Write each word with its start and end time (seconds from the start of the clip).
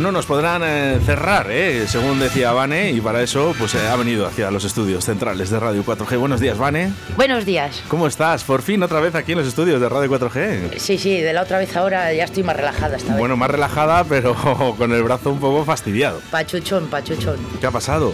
no 0.00 0.10
nos 0.12 0.26
podrán 0.26 0.62
eh, 0.64 0.98
cerrar, 1.04 1.48
eh, 1.50 1.84
según 1.86 2.18
decía 2.18 2.52
Vane, 2.52 2.90
y 2.90 3.00
para 3.00 3.22
eso 3.22 3.54
pues 3.58 3.74
eh, 3.74 3.88
ha 3.88 3.96
venido 3.96 4.26
hacia 4.26 4.50
los 4.50 4.64
estudios 4.64 5.04
centrales 5.04 5.50
de 5.50 5.60
Radio 5.60 5.84
4G. 5.84 6.18
Buenos 6.18 6.40
días, 6.40 6.58
Vane. 6.58 6.92
Buenos 7.16 7.44
días. 7.44 7.82
¿Cómo 7.88 8.06
estás? 8.06 8.42
Por 8.44 8.62
fin 8.62 8.82
otra 8.82 9.00
vez 9.00 9.14
aquí 9.14 9.32
en 9.32 9.38
los 9.38 9.46
estudios 9.48 9.80
de 9.80 9.88
Radio 9.88 10.10
4G. 10.10 10.78
Sí, 10.78 10.98
sí, 10.98 11.20
de 11.20 11.32
la 11.32 11.42
otra 11.42 11.58
vez 11.58 11.76
ahora 11.76 12.12
ya 12.12 12.24
estoy 12.24 12.42
más 12.42 12.56
relajada 12.56 12.96
esta 12.96 13.10
vez. 13.10 13.18
Bueno, 13.18 13.36
más 13.36 13.50
relajada, 13.50 14.04
pero 14.04 14.34
con 14.78 14.92
el 14.92 15.02
brazo 15.02 15.30
un 15.30 15.40
poco 15.40 15.64
fastidiado. 15.64 16.20
Pachuchón, 16.30 16.88
pachuchón. 16.88 17.36
¿Qué 17.60 17.66
ha 17.66 17.70
pasado? 17.70 18.12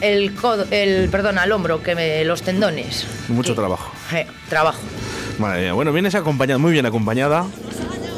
El 0.00 0.34
codo, 0.34 0.64
el, 0.70 1.08
perdón, 1.10 1.38
al 1.38 1.52
hombro, 1.52 1.82
que 1.82 1.94
me, 1.94 2.24
los 2.24 2.42
tendones. 2.42 3.06
Mucho 3.28 3.52
Que- 3.52 3.60
trabajo. 3.60 3.92
Eh, 4.12 4.26
trabajo. 4.48 4.80
Madre 5.38 5.62
mía. 5.62 5.72
Bueno, 5.74 5.92
vienes 5.92 6.14
acompañada, 6.14 6.58
muy 6.58 6.72
bien 6.72 6.86
acompañada. 6.86 7.44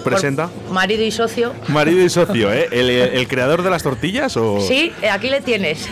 Presenta. 0.04 0.50
Marido 0.70 1.02
y 1.02 1.10
socio. 1.10 1.52
Marido 1.68 2.02
y 2.04 2.08
socio, 2.08 2.52
¿eh? 2.52 2.68
¿El, 2.70 2.90
el 2.90 3.26
creador 3.28 3.62
de 3.62 3.70
las 3.70 3.82
tortillas 3.82 4.36
o...? 4.36 4.60
Sí, 4.60 4.92
aquí 5.10 5.28
le 5.30 5.40
tienes. 5.40 5.88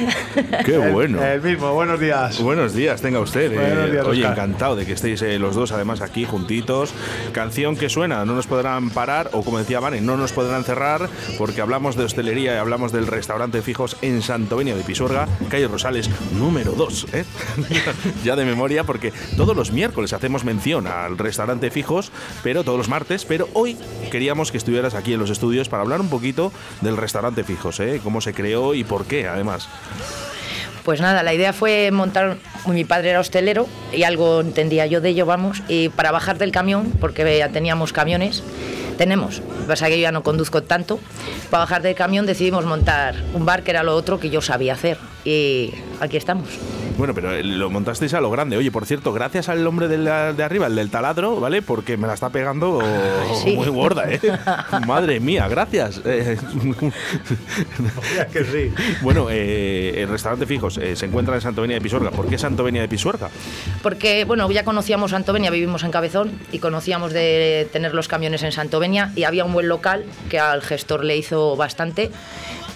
Qué 0.65 0.79
bueno. 0.79 1.23
El 1.25 1.41
mismo, 1.43 1.73
buenos 1.75 1.99
días. 1.99 2.41
Buenos 2.41 2.75
días, 2.75 3.01
tenga 3.01 3.21
usted. 3.21 3.53
eh, 3.53 3.57
Buenos 3.57 3.91
días, 3.93 4.07
oye, 4.07 4.21
Óscar. 4.21 4.33
encantado 4.33 4.77
de 4.77 4.87
que 4.87 4.93
estéis 4.93 5.23
eh, 5.23 5.39
los 5.39 5.55
dos 5.55 5.73
además 5.73 6.01
aquí 6.03 6.25
juntitos. 6.25 6.93
Canción 7.33 7.77
que 7.77 7.89
suena, 7.89 8.25
no 8.25 8.35
nos 8.35 8.47
podrán 8.47 8.91
parar, 8.91 9.31
o 9.33 9.43
como 9.43 9.59
decía 9.59 9.81
Vane, 9.81 10.01
no 10.01 10.17
nos 10.17 10.33
podrán 10.33 10.65
cerrar, 10.65 11.09
porque 11.39 11.61
hablamos 11.61 11.97
de 11.97 12.05
hostelería 12.05 12.55
y 12.55 12.59
hablamos 12.59 12.93
del 12.93 13.07
restaurante 13.07 13.63
fijos 13.63 13.97
en 14.03 14.23
Santovenia 14.23 14.77
de 14.77 14.83
Pisuerga, 14.83 15.27
calle 15.49 15.69
Rosales, 15.69 16.11
número 16.39 16.73
2. 16.73 17.07
¿eh? 17.15 17.25
ya 18.25 18.37
de 18.37 18.45
memoria, 18.45 18.85
porque 18.85 19.13
todos 19.37 19.57
los 19.57 19.73
miércoles 19.73 20.13
hacemos 20.13 20.45
mención 20.45 20.87
al 20.87 21.19
restaurante 21.19 21.71
fijos, 21.71 22.13
pero 22.43 22.65
todos 22.65 22.79
los 22.79 22.89
martes, 22.89 23.25
pero 23.25 23.49
hoy 23.55 23.77
queríamos 24.11 24.51
que 24.51 24.59
estuvieras 24.59 24.95
aquí 24.95 25.15
en 25.15 25.21
los 25.21 25.31
estudios 25.31 25.69
para 25.69 25.83
hablar 25.83 26.01
un 26.01 26.09
poquito 26.09 26.53
del 26.81 26.97
restaurante 26.97 27.45
fijos, 27.45 27.81
¿eh? 27.81 28.01
cómo 28.03 28.21
se 28.21 28.35
creó 28.35 28.75
y 28.75 28.85
por 28.85 29.05
qué, 29.05 29.29
además. 29.29 29.69
Pues 30.85 31.01
nada, 31.01 31.23
la 31.23 31.33
idea 31.33 31.53
fue 31.53 31.91
montar. 31.93 32.39
Mi 32.67 32.85
padre 32.85 33.11
era 33.11 33.21
hostelero 33.21 33.69
y 33.93 34.03
algo 34.03 34.41
entendía 34.41 34.87
yo 34.87 35.01
de 35.01 35.11
ello, 35.11 35.27
vamos. 35.27 35.63
Y 35.69 35.91
para 35.91 36.11
bajar 36.11 36.39
del 36.39 36.51
camión, 36.51 36.93
porque 37.01 37.39
ya 37.39 37.51
teníamos 37.51 37.93
camiones, 37.93 38.43
tenemos, 38.99 39.43
pasa 39.69 39.87
que 39.87 39.99
yo 39.99 40.03
ya 40.03 40.13
no 40.13 40.25
conduzco 40.25 40.65
tanto. 40.65 40.99
Para 41.51 41.65
bajar 41.65 41.83
del 41.83 41.95
camión 41.95 42.27
decidimos 42.27 42.65
montar 42.65 43.15
un 43.33 43.45
bar 43.45 43.63
que 43.63 43.71
era 43.71 43.85
lo 43.85 43.95
otro 43.95 44.19
que 44.19 44.31
yo 44.31 44.41
sabía 44.41 44.75
hacer. 44.75 44.99
Y 45.25 45.73
aquí 46.03 46.17
estamos. 46.17 46.49
Bueno, 46.99 47.15
pero 47.15 47.33
eh, 47.33 47.43
lo 47.43 47.71
montasteis 47.71 48.13
a 48.15 48.21
lo 48.21 48.31
grande. 48.31 48.57
Oye, 48.57 48.71
por 48.71 48.85
cierto, 48.87 49.13
gracias 49.13 49.49
al 49.49 49.67
hombre 49.67 49.89
de, 49.89 49.99
la- 49.99 50.33
de 50.33 50.43
arriba, 50.43 50.67
el 50.67 50.75
del 50.77 50.91
taladro, 50.91 51.41
¿vale? 51.41 51.63
Porque 51.63 51.97
me 51.97 52.07
la 52.07 52.15
está 52.15 52.29
pegando 52.31 52.81
Sí. 53.43 53.55
muy 53.57 53.69
gorda, 53.69 54.11
¿eh? 54.11 54.21
Madre 54.87 55.21
mía, 55.21 55.49
gracias. 55.49 56.01
Eh, 56.05 56.37
Ya 58.17 58.27
que 58.27 58.45
sí. 58.45 58.73
bueno, 59.03 59.29
eh, 59.31 59.95
el 60.03 60.09
restaurante 60.09 60.47
Fijos 60.47 60.79
eh, 60.79 60.97
se 60.97 61.07
encuentra 61.07 61.35
en 61.35 61.41
Santovenia 61.41 61.77
de 61.77 61.81
Pisuerga. 61.81 62.11
¿Por 62.11 62.27
qué 62.29 62.39
Santovenia 62.39 62.83
de 62.83 62.89
Pisuerga? 62.89 63.31
Porque, 63.83 64.25
bueno, 64.25 64.51
ya 64.51 64.65
conocíamos 64.65 65.13
Santovenia, 65.13 65.51
vivimos 65.51 65.85
en 65.85 65.91
Cabezón 65.91 66.33
y 66.53 66.59
conocíamos 66.59 67.13
de 67.13 67.69
tener 67.73 67.95
los 67.95 68.09
camiones 68.09 68.43
en 68.43 68.53
Santovenia 68.53 69.13
y 69.17 69.25
había 69.25 69.45
un 69.45 69.53
buen 69.53 69.69
local 69.69 70.05
que 70.29 70.39
al 70.39 70.63
gestor 70.63 71.05
le 71.05 71.17
hizo 71.17 71.57
bastante 71.57 72.11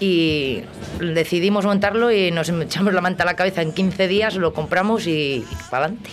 y 0.00 0.62
decidimos 1.00 1.64
montarlo 1.64 2.12
y 2.12 2.30
nos 2.30 2.48
echamos 2.48 2.92
la 2.92 3.00
manta 3.00 3.22
a 3.22 3.26
la 3.26 3.36
cabeza 3.36 3.62
en 3.62 3.72
15 3.72 4.08
días, 4.08 4.36
lo 4.36 4.52
compramos 4.52 5.06
y 5.06 5.44
para 5.70 5.86
adelante. 5.86 6.10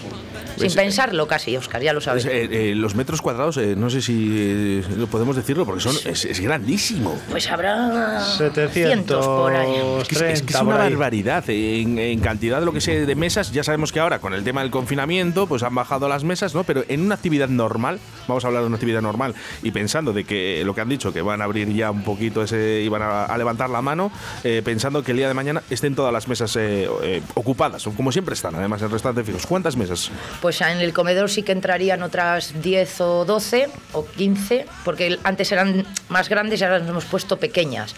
Sin 0.56 0.58
Pues, 0.58 0.76
pensarlo 0.76 1.28
casi, 1.28 1.56
Oscar, 1.58 1.82
ya 1.82 1.94
lo 1.94 2.02
sabes. 2.02 2.26
Eh, 2.26 2.48
eh, 2.72 2.76
los 2.76 2.96
metros 2.96 3.22
cuadrados, 3.22 3.58
eh, 3.58 3.76
no 3.76 3.90
sé 3.90 4.02
si 4.02 4.30
eh, 4.32 4.84
lo 4.98 5.08
podemos 5.08 5.36
decirlo, 5.36 5.66
porque 5.66 5.82
son, 5.82 5.96
es, 6.06 6.26
es 6.26 6.40
grandísimo. 6.40 7.20
Pues 7.30 7.50
habrá 7.50 8.22
700 8.24 8.72
cientos 8.74 9.26
por 9.28 9.54
ahí. 9.56 9.76
Es 10.02 10.08
que, 10.08 10.16
es- 10.16 10.22
es 10.22 10.28
que 10.28 10.34
es 10.34 10.42
30 10.46 10.64
una 10.64 10.78
barbaridad. 10.78 11.44
En, 11.50 11.98
en 12.00 12.20
cantidad 12.20 12.60
de 12.60 12.66
lo 12.66 12.74
que 12.74 12.82
sé 12.82 13.06
de 13.06 13.16
mesas, 13.16 13.52
ya 13.52 13.64
sabemos 13.64 13.92
que 13.92 14.00
ahora 14.00 14.20
con 14.20 14.34
el 14.34 14.44
tema 14.44 14.62
del 14.62 14.72
confinamiento, 14.72 15.48
pues 15.48 15.64
han 15.64 15.76
bajado 15.76 16.08
las 16.08 16.24
mesas, 16.24 16.54
¿no? 16.56 16.64
Pero 16.64 16.84
en 16.88 17.02
una 17.02 17.16
actividad 17.16 17.50
normal, 17.50 18.00
vamos 18.28 18.44
a 18.44 18.48
hablar 18.48 18.62
de 18.64 18.68
una 18.68 18.76
actividad 18.76 19.02
normal, 19.02 19.34
y 19.64 19.72
pensando 19.72 20.14
de 20.14 20.24
que 20.24 20.64
lo 20.66 20.76
que 20.76 20.82
han 20.82 20.90
dicho, 20.90 21.12
que 21.12 21.22
van 21.22 21.42
a 21.42 21.46
abrir 21.46 21.72
ya 21.74 21.92
un 21.92 22.04
poquito 22.04 22.44
ese, 22.44 22.82
y 22.84 22.88
van 22.90 23.02
a, 23.02 23.26
a 23.26 23.38
levantar 23.38 23.70
la 23.70 23.82
mano, 23.82 24.12
eh, 24.44 24.62
pensando 24.64 25.04
que 25.04 25.12
el 25.12 25.18
día 25.18 25.28
de 25.28 25.34
mañana 25.34 25.64
estén 25.70 25.96
todas 25.96 26.14
las 26.14 26.28
mesas 26.28 26.56
eh, 26.56 26.88
eh, 27.04 27.22
ocupadas, 27.34 27.84
como 27.96 28.12
siempre 28.12 28.34
están, 28.34 28.56
además 28.56 28.82
en 28.82 28.92
restaurantes 28.92 29.26
fijos. 29.26 29.46
¿Cuántas 29.48 29.76
mesas? 29.78 30.12
Pues 30.44 30.60
en 30.60 30.82
el 30.82 30.92
comedor 30.92 31.30
sí 31.30 31.42
que 31.42 31.54
entrarían 31.54 32.04
otras 32.04 32.62
10 32.62 33.00
o 33.00 33.24
12 33.24 33.70
o 33.94 34.06
15, 34.06 34.66
porque 34.84 35.18
antes 35.24 35.50
eran 35.54 35.86
más 36.10 36.28
grandes 36.28 36.60
y 36.60 36.66
ahora 36.66 36.80
nos 36.80 36.90
hemos 36.90 37.06
puesto 37.06 37.38
pequeñas. 37.38 37.96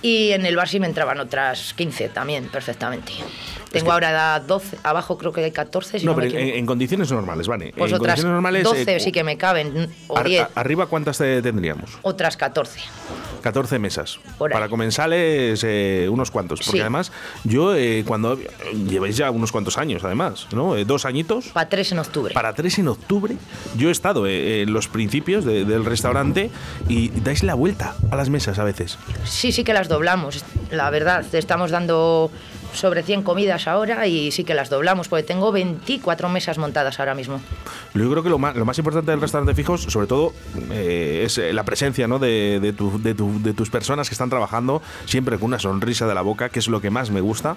Y 0.00 0.32
en 0.32 0.46
el 0.46 0.56
bar 0.56 0.70
sí 0.70 0.80
me 0.80 0.86
entraban 0.86 1.20
otras 1.20 1.74
15 1.74 2.08
también, 2.08 2.48
perfectamente. 2.48 3.12
Tengo 3.70 3.92
ahora 3.92 4.40
12, 4.40 4.78
abajo 4.82 5.18
creo 5.18 5.32
que 5.32 5.44
hay 5.44 5.50
14, 5.50 5.98
si 6.00 6.06
no, 6.06 6.14
pero 6.14 6.28
en, 6.38 6.64
condiciones 6.66 7.10
normales, 7.10 7.46
¿vale? 7.46 7.72
Pues 7.76 7.90
en 7.90 7.96
otras 7.96 8.14
condiciones 8.14 8.32
normales. 8.32 8.64
12 8.64 8.96
eh, 8.96 9.00
sí 9.00 9.12
que 9.12 9.22
me 9.24 9.36
caben, 9.36 9.88
o 10.08 10.16
ar- 10.16 10.24
10, 10.26 10.42
a- 10.42 10.60
arriba, 10.60 10.86
¿cuántas 10.86 11.18
te- 11.18 11.42
tendríamos? 11.42 11.90
otras 12.02 12.36
14. 12.36 12.80
14 13.42 13.78
mesas. 13.78 14.18
Para 14.38 14.68
comensales, 14.68 15.62
eh, 15.64 16.08
unos 16.10 16.30
cuantos. 16.32 16.60
Porque 16.60 16.78
Sí. 16.78 16.80
además, 16.80 17.12
yo, 17.44 17.76
eh, 17.76 18.02
cuando. 18.06 18.38
Lleváis 18.88 19.16
ya 19.16 19.30
unos 19.30 19.52
cuantos 19.52 19.78
años, 19.78 20.02
además, 20.02 20.48
¿no? 20.52 20.74
Eh, 20.76 20.84
dos 20.84 21.04
añitos. 21.04 21.48
Para 21.48 21.68
3 21.68 21.92
en 21.92 21.98
octubre. 22.00 22.34
Para 22.34 22.54
3 22.54 22.78
en 22.80 22.88
octubre, 22.88 23.36
yo 23.76 23.88
he 23.88 23.92
estado 23.92 24.26
en 24.26 24.72
los 24.72 24.88
principios 24.88 25.44
de- 25.44 25.64
del 25.64 25.84
restaurante 25.84 26.50
y 26.88 27.10
dais 27.10 27.42
la 27.44 27.54
vuelta 27.54 27.94
a 28.10 28.16
las 28.16 28.30
mesas 28.30 28.58
a 28.58 28.64
veces. 28.64 28.98
Sí, 29.24 29.52
sí 29.52 29.62
que 29.62 29.74
las 29.74 29.88
doblamos, 29.88 30.44
la 30.72 30.90
verdad. 30.90 31.24
Estamos 31.32 31.70
dando 31.70 32.30
sobre 32.76 33.02
100 33.02 33.22
comidas 33.22 33.66
ahora 33.66 34.06
y 34.06 34.30
sí 34.30 34.44
que 34.44 34.54
las 34.54 34.70
doblamos, 34.70 35.08
porque 35.08 35.22
tengo 35.22 35.50
24 35.52 36.28
mesas 36.28 36.58
montadas 36.58 36.98
ahora 37.00 37.14
mismo. 37.14 37.40
Yo 37.94 38.10
creo 38.10 38.22
que 38.22 38.28
lo 38.30 38.38
más, 38.38 38.54
lo 38.56 38.64
más 38.64 38.78
importante 38.78 39.10
del 39.10 39.20
restaurante 39.20 39.54
fijos, 39.54 39.82
sobre 39.84 40.06
todo, 40.06 40.32
eh, 40.70 41.22
es 41.24 41.38
eh, 41.38 41.52
la 41.52 41.64
presencia 41.64 42.06
¿no? 42.06 42.18
de, 42.18 42.60
de 42.60 42.72
tu- 42.72 43.00
de 43.02 43.14
tu- 43.14 43.42
de 43.42 43.52
tus 43.54 43.70
personas 43.70 44.08
que 44.08 44.14
están 44.14 44.30
trabajando 44.30 44.82
siempre 45.06 45.36
con 45.38 45.46
una 45.46 45.58
sonrisa 45.58 46.06
de 46.06 46.14
la 46.14 46.22
boca, 46.22 46.48
que 46.50 46.58
es 46.58 46.68
lo 46.68 46.80
que 46.80 46.90
más 46.90 47.10
me 47.10 47.20
gusta. 47.20 47.56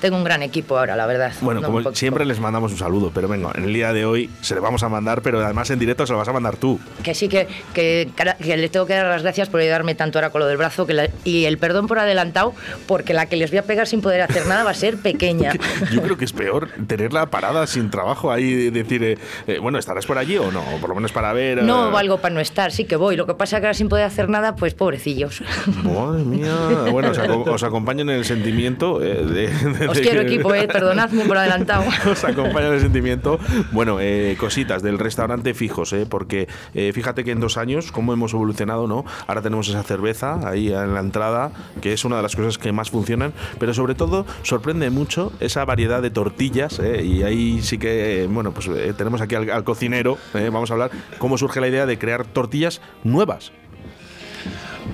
Tengo 0.00 0.16
un 0.16 0.24
gran 0.24 0.42
equipo 0.42 0.78
ahora, 0.78 0.94
la 0.96 1.06
verdad. 1.06 1.32
Bueno, 1.40 1.60
No 1.60 1.66
como 1.68 1.92
siempre 1.94 2.24
les 2.24 2.38
mandamos 2.38 2.72
un 2.72 2.78
saludo, 2.78 3.10
pero 3.14 3.26
venga, 3.28 3.50
en 3.54 3.64
el 3.64 3.72
día 3.72 3.92
de 3.92 4.04
hoy 4.04 4.30
se 4.42 4.54
le 4.54 4.60
vamos 4.60 4.82
a 4.82 4.88
mandar, 4.88 5.22
pero 5.22 5.42
además 5.44 5.70
en 5.70 5.78
directo 5.78 6.06
se 6.06 6.12
lo 6.12 6.18
vas 6.18 6.28
a 6.28 6.32
mandar 6.32 6.56
tú. 6.56 6.78
Que 7.02 7.14
sí, 7.14 7.28
que, 7.28 7.48
que, 7.74 8.10
que 8.42 8.56
les 8.56 8.70
tengo 8.70 8.86
que 8.86 8.94
dar 8.94 9.06
las 9.06 9.22
gracias 9.22 9.48
por 9.48 9.60
ayudarme 9.60 9.94
tanto 9.94 10.18
ahora 10.18 10.30
con 10.30 10.40
lo 10.40 10.46
del 10.46 10.56
brazo 10.58 10.86
que 10.86 10.92
la- 10.94 11.08
y 11.24 11.46
el 11.46 11.58
perdón 11.58 11.86
por 11.86 11.98
adelantado, 11.98 12.54
porque 12.86 13.14
la 13.14 13.26
que 13.26 13.36
les 13.36 13.50
voy 13.50 13.58
a 13.58 13.62
pegar 13.62 13.86
sin 13.88 14.00
poder 14.00 14.20
hacer 14.22 14.46
nada 14.46 14.57
va 14.64 14.70
a 14.70 14.74
ser 14.74 14.96
pequeña. 14.98 15.52
Yo 15.92 16.02
creo 16.02 16.16
que 16.16 16.24
es 16.24 16.32
peor 16.32 16.68
tenerla 16.86 17.26
parada 17.30 17.66
sin 17.66 17.90
trabajo 17.90 18.30
ahí 18.32 18.44
y 18.44 18.70
decir, 18.70 19.02
eh, 19.02 19.18
eh, 19.46 19.58
bueno, 19.60 19.78
¿estarás 19.78 20.06
por 20.06 20.18
allí 20.18 20.36
o 20.38 20.50
no? 20.50 20.62
Por 20.80 20.88
lo 20.90 20.94
menos 20.94 21.12
para 21.12 21.32
ver. 21.32 21.62
No 21.62 21.88
eh, 21.88 21.92
valgo 21.92 22.18
para 22.18 22.34
no 22.34 22.40
estar, 22.40 22.72
sí 22.72 22.84
que 22.84 22.96
voy. 22.96 23.16
Lo 23.16 23.26
que 23.26 23.34
pasa 23.34 23.56
es 23.56 23.60
que 23.60 23.66
ahora 23.66 23.74
sin 23.74 23.88
poder 23.88 24.04
hacer 24.04 24.28
nada, 24.28 24.56
pues 24.56 24.74
pobrecillos. 24.74 25.42
Madre 25.84 26.24
mía. 26.24 26.54
Bueno, 26.90 27.10
os, 27.10 27.18
aco- 27.18 27.44
os 27.50 27.62
acompaño 27.62 28.02
en 28.02 28.10
el 28.10 28.24
sentimiento. 28.24 29.02
eh, 29.02 29.24
de, 29.24 29.48
de- 29.48 29.88
Os 29.88 29.96
de 29.96 30.02
quiero 30.02 30.20
que- 30.22 30.26
equipo, 30.34 30.54
eh, 30.54 30.66
perdonadme 30.68 31.24
por 31.24 31.36
adelantado. 31.38 31.84
Os 32.10 32.24
acompaña 32.24 32.68
en 32.68 32.74
el 32.74 32.80
sentimiento. 32.80 33.38
Bueno, 33.72 33.98
eh, 34.00 34.36
cositas 34.38 34.82
del 34.82 34.98
restaurante 34.98 35.54
fijos, 35.54 35.94
porque 36.08 36.48
fíjate 36.92 37.24
que 37.24 37.30
en 37.32 37.40
dos 37.40 37.56
años, 37.56 37.92
cómo 37.92 38.12
hemos 38.12 38.32
evolucionado, 38.34 38.86
¿no? 38.86 39.04
Ahora 39.26 39.42
tenemos 39.42 39.68
esa 39.68 39.82
cerveza 39.82 40.40
ahí 40.48 40.72
en 40.72 40.94
la 40.94 41.00
entrada, 41.00 41.50
que 41.80 41.92
es 41.92 42.04
una 42.04 42.16
de 42.16 42.22
las 42.22 42.36
cosas 42.36 42.58
que 42.58 42.72
más 42.72 42.90
funcionan, 42.90 43.32
pero 43.58 43.74
sobre 43.74 43.94
todo 43.94 44.26
sorprende 44.42 44.90
mucho 44.90 45.32
esa 45.40 45.64
variedad 45.64 46.02
de 46.02 46.10
tortillas, 46.10 46.78
eh, 46.78 47.02
y 47.04 47.22
ahí 47.22 47.60
sí 47.62 47.78
que, 47.78 48.28
bueno, 48.30 48.52
pues 48.52 48.68
eh, 48.68 48.94
tenemos 48.96 49.20
aquí 49.20 49.34
al, 49.34 49.50
al 49.50 49.64
cocinero, 49.64 50.18
eh, 50.34 50.50
vamos 50.52 50.70
a 50.70 50.74
hablar, 50.74 50.90
cómo 51.18 51.38
surge 51.38 51.60
la 51.60 51.68
idea 51.68 51.86
de 51.86 51.98
crear 51.98 52.24
tortillas 52.26 52.80
nuevas. 53.04 53.52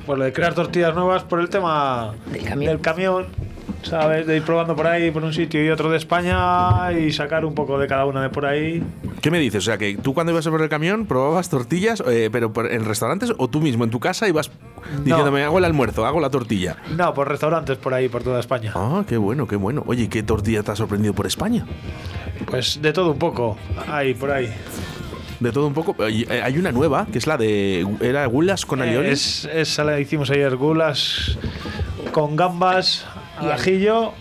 Pues 0.06 0.18
lo 0.18 0.24
de 0.24 0.32
crear 0.32 0.54
tortillas 0.54 0.94
nuevas 0.94 1.22
por 1.22 1.40
el 1.40 1.48
tema 1.48 2.14
Del 2.26 2.44
camión. 2.44 2.78
camión, 2.78 3.26
¿sabes? 3.82 4.26
De 4.26 4.36
ir 4.36 4.42
probando 4.42 4.74
por 4.74 4.86
ahí, 4.86 5.10
por 5.10 5.22
un 5.22 5.32
sitio 5.32 5.64
y 5.64 5.70
otro 5.70 5.88
de 5.90 5.96
España 5.96 6.92
y 6.92 7.12
sacar 7.12 7.44
un 7.44 7.54
poco 7.54 7.78
de 7.78 7.86
cada 7.86 8.04
una 8.04 8.22
de 8.22 8.28
por 8.28 8.44
ahí. 8.44 8.82
¿Qué 9.20 9.30
me 9.30 9.38
dices? 9.38 9.62
O 9.62 9.66
sea, 9.66 9.78
que 9.78 9.96
tú 9.96 10.12
cuando 10.12 10.32
ibas 10.32 10.46
por 10.48 10.60
el 10.60 10.68
camión 10.68 11.06
probabas 11.06 11.48
tortillas, 11.48 12.02
eh, 12.06 12.28
pero 12.30 12.52
en 12.68 12.84
restaurantes 12.84 13.32
o 13.38 13.48
tú 13.48 13.60
mismo 13.60 13.84
en 13.84 13.90
tu 13.90 14.00
casa 14.00 14.28
ibas 14.28 14.50
diciéndome, 15.02 15.42
hago 15.44 15.58
el 15.58 15.64
almuerzo, 15.64 16.04
hago 16.06 16.20
la 16.20 16.30
tortilla. 16.30 16.76
No, 16.96 17.12
por 17.14 17.28
restaurantes 17.28 17.78
por 17.78 17.94
ahí, 17.94 18.08
por 18.08 18.22
toda 18.22 18.40
España. 18.40 18.72
Ah, 18.74 19.04
qué 19.06 19.16
bueno, 19.16 19.46
qué 19.46 19.56
bueno. 19.56 19.82
Oye, 19.86 20.08
¿qué 20.08 20.22
tortilla 20.22 20.62
te 20.62 20.70
ha 20.72 20.76
sorprendido 20.76 21.14
por 21.14 21.26
España? 21.26 21.64
Pues 22.46 22.80
de 22.82 22.92
todo 22.92 23.10
un 23.12 23.18
poco, 23.18 23.56
ahí, 23.88 24.14
por 24.14 24.30
ahí. 24.30 24.52
De 25.40 25.50
todo 25.52 25.66
un 25.66 25.74
poco. 25.74 25.96
Eh, 26.06 26.40
Hay 26.42 26.56
una 26.58 26.72
nueva, 26.72 27.06
que 27.10 27.18
es 27.18 27.26
la 27.26 27.36
de... 27.36 27.86
¿Era 28.00 28.24
gulas 28.26 28.64
con 28.66 28.80
Eh, 28.80 28.84
aliones? 28.84 29.44
es, 29.44 29.50
esa 29.52 29.84
la 29.84 29.98
hicimos 30.00 30.30
ayer, 30.30 30.56
gulas 30.56 31.36
con 32.12 32.36
gambas, 32.36 33.04
al 33.38 33.50
ajillo 33.52 34.12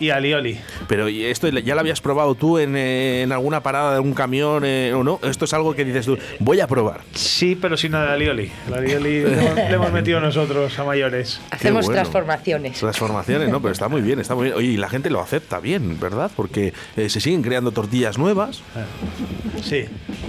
y 0.00 0.10
alioli. 0.10 0.58
Pero 0.88 1.08
¿y 1.08 1.24
esto 1.24 1.48
ya 1.48 1.74
lo 1.74 1.80
habías 1.80 2.00
probado 2.00 2.34
tú 2.34 2.58
en, 2.58 2.74
eh, 2.74 3.22
en 3.22 3.32
alguna 3.32 3.62
parada 3.62 3.94
de 3.94 4.00
un 4.00 4.14
camión 4.14 4.64
eh, 4.64 4.92
o 4.94 5.04
no? 5.04 5.20
Esto 5.22 5.44
es 5.44 5.52
algo 5.52 5.74
que 5.74 5.84
dices 5.84 6.06
tú, 6.06 6.18
voy 6.40 6.60
a 6.60 6.66
probar. 6.66 7.02
Sí, 7.14 7.56
pero 7.60 7.76
sin 7.76 7.92
nada 7.92 8.06
de 8.06 8.12
alioli. 8.14 8.50
La 8.68 8.78
alioli 8.78 9.20
le 9.20 9.32
hemos, 9.32 9.54
le 9.54 9.74
hemos 9.74 9.92
metido 9.92 10.20
nosotros 10.20 10.76
a 10.78 10.84
mayores. 10.84 11.40
Hacemos 11.50 11.84
bueno. 11.84 12.00
transformaciones. 12.00 12.78
Transformaciones, 12.78 13.50
¿no? 13.50 13.60
Pero 13.60 13.72
está 13.72 13.88
muy 13.88 14.00
bien, 14.00 14.18
está 14.18 14.34
muy 14.34 14.44
bien. 14.44 14.56
Oye, 14.56 14.68
y 14.68 14.76
la 14.76 14.88
gente 14.88 15.10
lo 15.10 15.20
acepta 15.20 15.60
bien, 15.60 16.00
¿verdad? 16.00 16.30
Porque 16.34 16.72
eh, 16.96 17.08
se 17.10 17.20
siguen 17.20 17.42
creando 17.42 17.70
tortillas 17.70 18.16
nuevas. 18.16 18.62
Sí, 19.62 19.84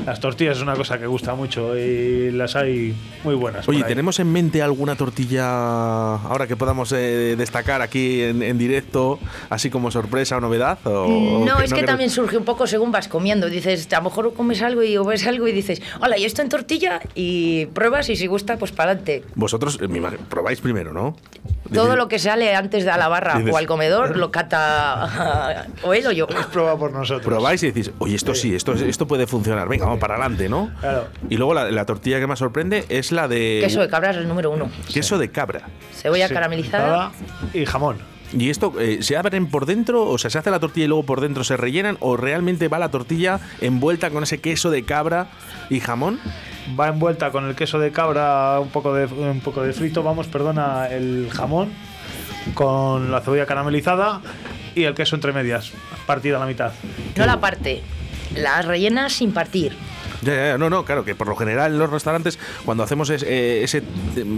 las 0.05 0.19
tortillas 0.19 0.57
es 0.57 0.63
una 0.63 0.75
cosa 0.75 0.99
que 0.99 1.07
gusta 1.07 1.33
mucho 1.35 1.77
y 1.77 2.31
las 2.31 2.55
hay 2.55 2.93
muy 3.23 3.35
buenas. 3.35 3.67
Oye. 3.69 3.83
¿tenemos 3.83 4.19
en 4.19 4.31
mente 4.31 4.61
alguna 4.61 4.95
tortilla 4.95 6.15
ahora 6.15 6.47
que 6.47 6.55
podamos 6.55 6.91
eh, 6.91 7.35
destacar 7.37 7.81
aquí 7.81 8.21
en, 8.21 8.41
en 8.41 8.57
directo, 8.57 9.19
así 9.49 9.60
como 9.69 9.91
sorpresa 9.91 10.37
o 10.37 10.41
novedad? 10.41 10.79
O, 10.85 11.43
No, 11.45 11.57
o 11.57 11.59
es 11.61 11.73
que 11.73 11.83
también 11.83 12.09
surge 12.09 12.37
un 12.37 12.45
poco 12.45 12.65
según 12.67 12.91
vas 12.91 13.07
comiendo. 13.07 13.47
Dices, 13.49 13.87
a 13.93 13.97
lo 13.97 14.03
mejor 14.03 14.33
comes 14.33 14.61
algo 14.61 14.81
y 14.83 14.97
o 14.97 15.03
ves 15.03 15.27
algo 15.27 15.47
y 15.47 15.51
dices, 15.51 15.81
hola, 16.01 16.17
¿y 16.17 16.25
esto 16.25 16.41
en 16.41 16.49
tortilla? 16.49 17.01
Y 17.15 17.67
pruebas 17.67 18.09
y 18.09 18.15
si 18.15 18.27
gusta, 18.27 18.57
pues 18.57 18.71
para 18.71 18.91
adelante. 18.91 19.23
Vosotros, 19.35 19.77
eh, 19.81 19.85
imag- 19.87 20.17
probáis 20.29 20.59
primero, 20.61 20.93
¿no? 20.93 21.15
Todo 21.73 21.85
Dices- 21.85 21.97
lo 21.97 22.07
que 22.09 22.19
sale 22.19 22.53
antes 22.55 22.83
de 22.83 22.91
a 22.91 22.97
la 22.97 23.07
barra 23.07 23.35
Dices- 23.35 23.53
o 23.53 23.57
al 23.57 23.67
comedor 23.67 24.17
lo 24.17 24.31
cata 24.31 25.67
o 25.83 25.93
él 25.93 26.05
o 26.07 26.11
yo. 26.11 26.27
Es 26.27 26.45
prueba 26.47 26.77
por 26.77 26.91
nosotros. 26.91 27.25
Probáis 27.25 27.63
y 27.63 27.67
decís, 27.67 27.91
oye, 27.99 28.15
esto 28.15 28.35
sí, 28.35 28.53
esto, 28.55 28.73
esto 28.73 29.07
puede 29.07 29.27
funcionar, 29.27 29.67
venga, 29.67 29.85
vamos 29.85 29.99
para 29.99 30.15
adelante, 30.15 30.49
¿no? 30.49 30.71
Claro. 30.79 31.07
Y 31.29 31.37
luego 31.37 31.53
la, 31.53 31.69
la 31.71 31.85
tortilla 31.85 32.19
que 32.19 32.27
más 32.27 32.39
sorprende 32.39 32.85
es 32.89 33.11
la 33.11 33.27
de 33.27 33.59
Queso 33.63 33.81
de 33.81 33.89
cabra 33.89 34.11
es 34.11 34.17
el 34.17 34.27
número 34.27 34.51
uno. 34.51 34.69
queso 34.93 35.17
de 35.17 35.31
cabra. 35.31 35.61
Cebolla 35.93 36.27
Sí, 36.27 36.33
caramelizada. 36.33 37.11
Y 37.53 37.65
jamón. 37.65 37.97
¿Y 38.33 38.49
esto 38.49 38.73
eh, 38.79 38.99
se 39.01 39.17
abren 39.17 39.47
por 39.47 39.65
dentro? 39.65 40.07
O 40.07 40.17
sea, 40.17 40.29
¿se 40.29 40.37
hace 40.37 40.51
la 40.51 40.59
tortilla 40.59 40.85
y 40.85 40.87
luego 40.87 41.03
por 41.03 41.21
dentro 41.21 41.43
se 41.43 41.57
rellenan? 41.57 41.97
¿O 41.99 42.15
realmente 42.15 42.67
va 42.67 42.79
la 42.79 42.89
tortilla 42.89 43.39
envuelta 43.59 44.09
con 44.09 44.23
ese 44.23 44.39
queso 44.39 44.69
de 44.69 44.83
cabra 44.83 45.27
y 45.69 45.79
jamón? 45.79 46.19
Va 46.79 46.87
envuelta 46.87 47.31
con 47.31 47.45
el 47.45 47.55
queso 47.55 47.79
de 47.79 47.91
cabra, 47.91 48.59
un 48.59 48.69
poco 48.69 48.93
de, 48.93 49.05
un 49.05 49.41
poco 49.41 49.63
de 49.63 49.73
frito, 49.73 50.03
vamos, 50.03 50.27
perdona, 50.27 50.87
el 50.87 51.29
jamón 51.31 51.69
con 52.53 53.11
la 53.11 53.21
cebolla 53.21 53.45
caramelizada 53.45 54.21
y 54.75 54.83
el 54.83 54.95
queso 54.95 55.15
entre 55.15 55.33
medias, 55.33 55.71
partido 56.05 56.37
a 56.37 56.39
la 56.39 56.45
mitad. 56.45 56.71
No 57.15 57.25
la 57.25 57.39
parte, 57.39 57.81
la 58.35 58.61
rellena 58.61 59.09
sin 59.09 59.33
partir. 59.33 59.75
Ya, 60.21 60.35
ya, 60.35 60.45
ya, 60.49 60.57
no, 60.57 60.69
no, 60.69 60.85
claro, 60.85 61.03
que 61.05 61.15
por 61.15 61.27
lo 61.27 61.35
general 61.35 61.71
en 61.73 61.79
los 61.79 61.89
restaurantes, 61.89 62.37
cuando 62.65 62.83
hacemos 62.83 63.09
es- 63.09 63.23
eh, 63.23 63.63
ese 63.63 63.79
eh, 63.79 63.83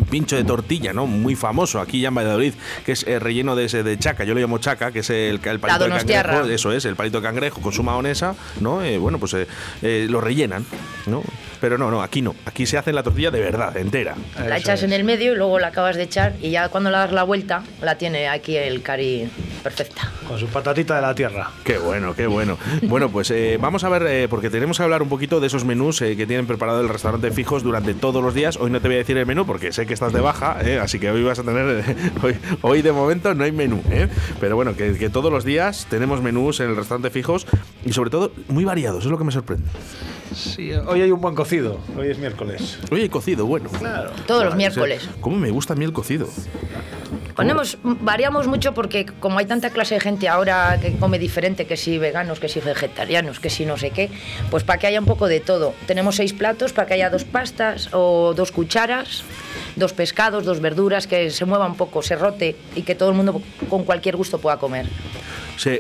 pincho 0.10 0.36
de 0.36 0.44
tortilla, 0.44 0.94
¿no? 0.94 1.08
Muy 1.08 1.36
famoso 1.36 1.80
aquí 1.80 2.02
ya 2.02 2.08
en 2.10 2.16
Valladolid, 2.16 2.54
que 2.86 2.94
es 2.94 3.06
eh, 3.08 3.20
relleno 3.20 3.56
de, 3.56 3.66
ese, 3.66 3.84
de 3.84 3.98
chaca, 4.00 4.24
yo 4.24 4.34
lo 4.34 4.40
llamo 4.40 4.58
chaca, 4.60 4.92
que 4.92 5.00
es 5.00 5.10
el, 5.10 5.40
el 5.44 5.60
palito 5.60 5.84
de 5.86 5.90
cangrejo, 5.90 6.46
eso 6.46 6.72
es, 6.72 6.86
el 6.86 6.96
palito 6.96 7.20
de 7.20 7.24
cangrejo 7.28 7.62
con 7.62 7.74
su 7.74 7.84
mahonesa, 7.84 8.36
¿no? 8.62 8.84
Eh, 8.84 8.98
bueno, 8.98 9.20
pues 9.20 9.34
eh, 9.34 9.48
eh, 9.82 10.08
lo 10.10 10.22
rellenan, 10.22 10.66
¿no? 11.06 11.24
Pero 11.60 11.78
no, 11.78 11.90
no, 11.90 12.02
aquí 12.02 12.22
no, 12.22 12.36
aquí 12.46 12.66
se 12.66 12.78
hace 12.78 12.92
la 12.92 13.04
tortilla 13.04 13.32
de 13.32 13.40
verdad, 13.40 13.78
entera. 13.78 14.16
La 14.38 14.58
Eso 14.58 14.66
echas 14.66 14.80
es. 14.80 14.84
en 14.84 14.92
el 14.94 15.06
medio 15.06 15.32
y 15.32 15.36
luego 15.38 15.60
la 15.60 15.68
acabas 15.68 15.96
de 15.96 16.04
echar 16.04 16.34
y 16.42 16.50
ya 16.52 16.68
cuando 16.68 16.90
le 16.92 16.98
das 16.98 17.14
la 17.14 17.24
vuelta 17.24 17.64
la 17.82 17.98
tiene 17.98 18.28
aquí 18.28 18.58
el 18.58 18.82
cari 18.82 19.30
perfecta. 19.64 20.12
Con 20.28 20.38
su 20.38 20.48
patatita 20.48 20.96
de 20.98 21.02
la 21.02 21.16
tierra. 21.16 21.52
Qué 21.64 21.78
bueno, 21.78 22.14
qué 22.16 22.28
bueno. 22.28 22.58
Bueno, 22.82 23.10
pues 23.10 23.32
eh, 23.32 23.58
vamos 23.62 23.86
a 23.86 23.90
ver, 23.90 24.04
eh, 24.08 24.28
porque 24.30 24.50
tenemos 24.50 24.76
que 24.78 24.84
hablar 24.84 25.02
un 25.02 25.08
poquito 25.10 25.40
de 25.40 25.48
esos 25.48 25.64
menús 25.74 26.04
eh, 26.04 26.16
que 26.16 26.28
tienen 26.28 26.46
preparado 26.46 26.82
el 26.82 26.90
restaurante 26.90 27.32
fijos 27.32 27.64
durante 27.64 27.96
todos 27.96 28.24
los 28.24 28.36
días. 28.36 28.58
Hoy 28.58 28.70
no 28.70 28.80
te 28.80 28.88
voy 28.88 28.96
a 28.96 28.98
decir 29.00 29.18
el 29.18 29.26
menú 29.26 29.44
porque 29.48 29.72
sé 29.72 29.88
que 29.88 29.96
estás 29.96 30.14
de 30.14 30.22
baja, 30.22 30.60
eh, 30.64 30.80
así 30.80 31.00
que 31.00 31.10
hoy 31.10 31.24
vas 31.24 31.40
a 31.40 31.44
tener. 31.44 31.84
hoy, 32.24 32.36
hoy 32.62 32.82
de 32.84 32.92
momento 32.92 33.34
no 33.34 33.44
hay 33.44 33.52
menú, 33.52 33.82
eh, 33.90 34.08
pero 34.40 34.56
bueno, 34.56 34.76
que, 34.76 34.94
que 34.94 35.10
todos 35.10 35.32
los 35.32 35.44
días 35.44 35.88
tenemos 35.90 36.22
menús 36.22 36.60
en 36.60 36.70
el 36.70 36.76
restaurante 36.76 37.10
fijos 37.10 37.48
y 37.84 37.92
sobre 37.92 38.12
todo 38.12 38.32
muy 38.50 38.66
variados, 38.66 39.06
es 39.06 39.10
lo 39.10 39.18
que 39.18 39.24
me 39.24 39.32
sorprende. 39.32 39.66
Sí, 40.36 40.72
hoy 40.72 41.02
hay 41.02 41.12
un 41.12 41.22
buen 41.22 41.34
cocido, 41.34 41.80
hoy 41.98 42.10
es 42.10 42.20
miércoles. 42.20 42.80
Oye, 42.92 43.04
hay 43.04 43.10
cocido, 43.10 43.48
bueno. 43.48 43.70
Claro. 43.70 44.12
Todos 44.28 44.46
los 44.46 44.56
miércoles. 44.56 45.10
¿Cómo 45.22 45.38
me 45.38 45.50
gusta 45.50 45.74
a 45.74 45.76
mí 45.76 45.86
el 45.86 45.94
cocido? 45.94 46.28
Ponemos, 47.36 47.78
variamos 47.84 48.48
mucho 48.48 48.74
porque 48.74 49.06
como 49.06 49.40
hay 49.40 49.46
tanta 49.46 49.72
clase 49.72 49.96
de 49.96 50.02
gente 50.02 50.28
ahora 50.30 50.78
que 50.82 50.94
come 50.98 51.18
diferente, 51.18 51.66
que 51.66 51.78
si 51.78 51.98
veganos, 51.98 52.40
que 52.40 52.48
si 52.48 52.60
vegetarianos, 52.60 53.40
que 53.40 53.50
si 53.50 53.66
no 53.66 53.78
sé 53.78 53.90
qué, 53.90 54.12
pues 54.52 54.64
para 54.64 54.80
que 54.80 54.88
haya 54.88 55.00
un 55.00 55.06
poco 55.06 55.28
de 55.28 55.40
todo. 55.40 55.74
Tenemos 55.88 56.16
seis 56.16 56.34
platos 56.34 56.74
para 56.74 56.88
que 56.88 56.94
haya 56.94 57.10
dos 57.10 57.24
pastas 57.24 57.90
o 57.92 58.34
dos 58.36 58.52
cucharas, 58.52 59.24
dos 59.76 59.94
pescados, 59.94 60.46
dos 60.46 60.60
verduras, 60.60 61.08
que 61.08 61.32
se 61.32 61.46
mueva 61.46 61.66
un 61.66 61.76
poco, 61.76 62.02
se 62.04 62.16
rote 62.16 62.56
y 62.76 62.84
que 62.84 62.94
todo 62.94 63.10
el 63.10 63.16
mundo 63.16 63.42
con 63.70 63.84
cualquier 63.84 64.16
gusto 64.16 64.38
pueda 64.40 64.58
comer. 64.58 64.88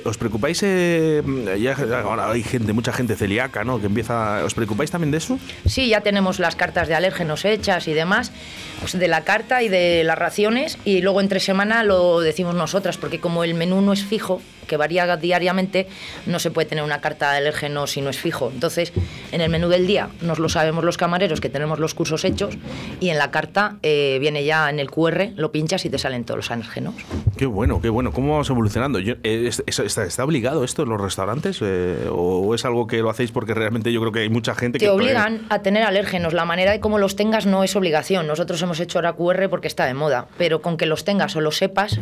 ¿Os 0.05 0.17
preocupáis? 0.17 0.61
eh, 0.63 1.21
ya, 1.59 1.75
ahora 2.03 2.31
hay 2.31 2.43
gente, 2.43 2.73
mucha 2.73 2.93
gente 2.93 3.15
celíaca, 3.15 3.63
¿no? 3.63 3.79
Que 3.79 3.87
empieza. 3.87 4.43
¿Os 4.45 4.53
preocupáis 4.53 4.91
también 4.91 5.11
de 5.11 5.17
eso? 5.17 5.39
Sí, 5.65 5.89
ya 5.89 6.01
tenemos 6.01 6.39
las 6.39 6.55
cartas 6.55 6.87
de 6.87 6.95
alérgenos 6.95 7.45
hechas 7.45 7.87
y 7.87 7.93
demás, 7.93 8.31
pues 8.79 8.97
de 8.97 9.07
la 9.07 9.21
carta 9.21 9.63
y 9.63 9.69
de 9.69 10.03
las 10.03 10.17
raciones, 10.17 10.77
y 10.85 11.01
luego 11.01 11.21
entre 11.21 11.39
semana 11.39 11.83
lo 11.83 12.19
decimos 12.19 12.55
nosotras, 12.55 12.97
porque 12.97 13.19
como 13.19 13.43
el 13.43 13.53
menú 13.53 13.81
no 13.81 13.93
es 13.93 14.03
fijo, 14.03 14.41
que 14.73 14.77
varía 14.77 15.15
diariamente, 15.17 15.87
no 16.25 16.39
se 16.39 16.49
puede 16.49 16.67
tener 16.67 16.83
una 16.83 16.99
carta 16.99 17.31
de 17.31 17.37
alérgenos 17.37 17.91
si 17.91 18.01
no 18.01 18.09
es 18.09 18.17
fijo. 18.17 18.49
Entonces, 18.51 18.91
en 19.31 19.41
el 19.41 19.49
menú 19.51 19.67
del 19.69 19.85
día 19.85 20.09
nos 20.21 20.39
lo 20.39 20.49
sabemos 20.49 20.83
los 20.83 20.97
camareros 20.97 21.39
que 21.41 21.49
tenemos 21.49 21.77
los 21.77 21.93
cursos 21.93 22.25
hechos, 22.25 22.57
y 22.99 23.09
en 23.09 23.19
la 23.19 23.29
carta 23.29 23.77
eh, 23.83 24.17
viene 24.19 24.43
ya 24.45 24.69
en 24.71 24.79
el 24.79 24.89
QR, 24.89 25.29
lo 25.35 25.51
pinchas 25.51 25.85
y 25.85 25.89
te 25.91 25.99
salen 25.99 26.23
todos 26.23 26.37
los 26.37 26.51
alérgenos. 26.51 26.95
Qué 27.37 27.45
bueno, 27.45 27.81
qué 27.81 27.89
bueno. 27.89 28.11
¿Cómo 28.11 28.31
vamos 28.31 28.49
evolucionando? 28.49 28.97
Yo, 28.99 29.13
eh, 29.23 29.45
es- 29.47 29.61
es- 29.67 29.79
está, 29.79 30.03
está 30.05 30.23
obligado 30.23 30.63
esto 30.63 30.83
en 30.83 30.89
los 30.89 30.99
restaurantes? 30.99 31.59
eh, 31.61 32.07
¿O 32.11 32.55
es 32.55 32.65
algo 32.65 32.87
que 32.87 32.97
lo 32.97 33.09
hacéis 33.09 33.31
porque 33.31 33.53
realmente 33.53 33.91
yo 33.93 33.99
creo 33.99 34.11
que 34.11 34.19
hay 34.21 34.29
mucha 34.29 34.55
gente 34.55 34.79
que... 34.79 34.85
Te 34.85 34.91
obligan 34.91 35.45
a 35.49 35.59
tener 35.59 35.83
alérgenos. 35.83 36.33
La 36.33 36.45
manera 36.45 36.71
de 36.71 36.79
cómo 36.79 36.97
los 36.97 37.15
tengas 37.15 37.45
no 37.45 37.63
es 37.63 37.75
obligación. 37.75 38.25
Nosotros 38.27 38.61
hemos 38.61 38.79
hecho 38.79 38.97
ahora 38.97 39.13
QR 39.13 39.49
porque 39.49 39.67
está 39.67 39.85
de 39.85 39.93
moda, 39.93 40.27
pero 40.37 40.61
con 40.61 40.77
que 40.77 40.85
los 40.85 41.03
tengas 41.05 41.35
o 41.35 41.41
los 41.41 41.57
sepas 41.57 41.99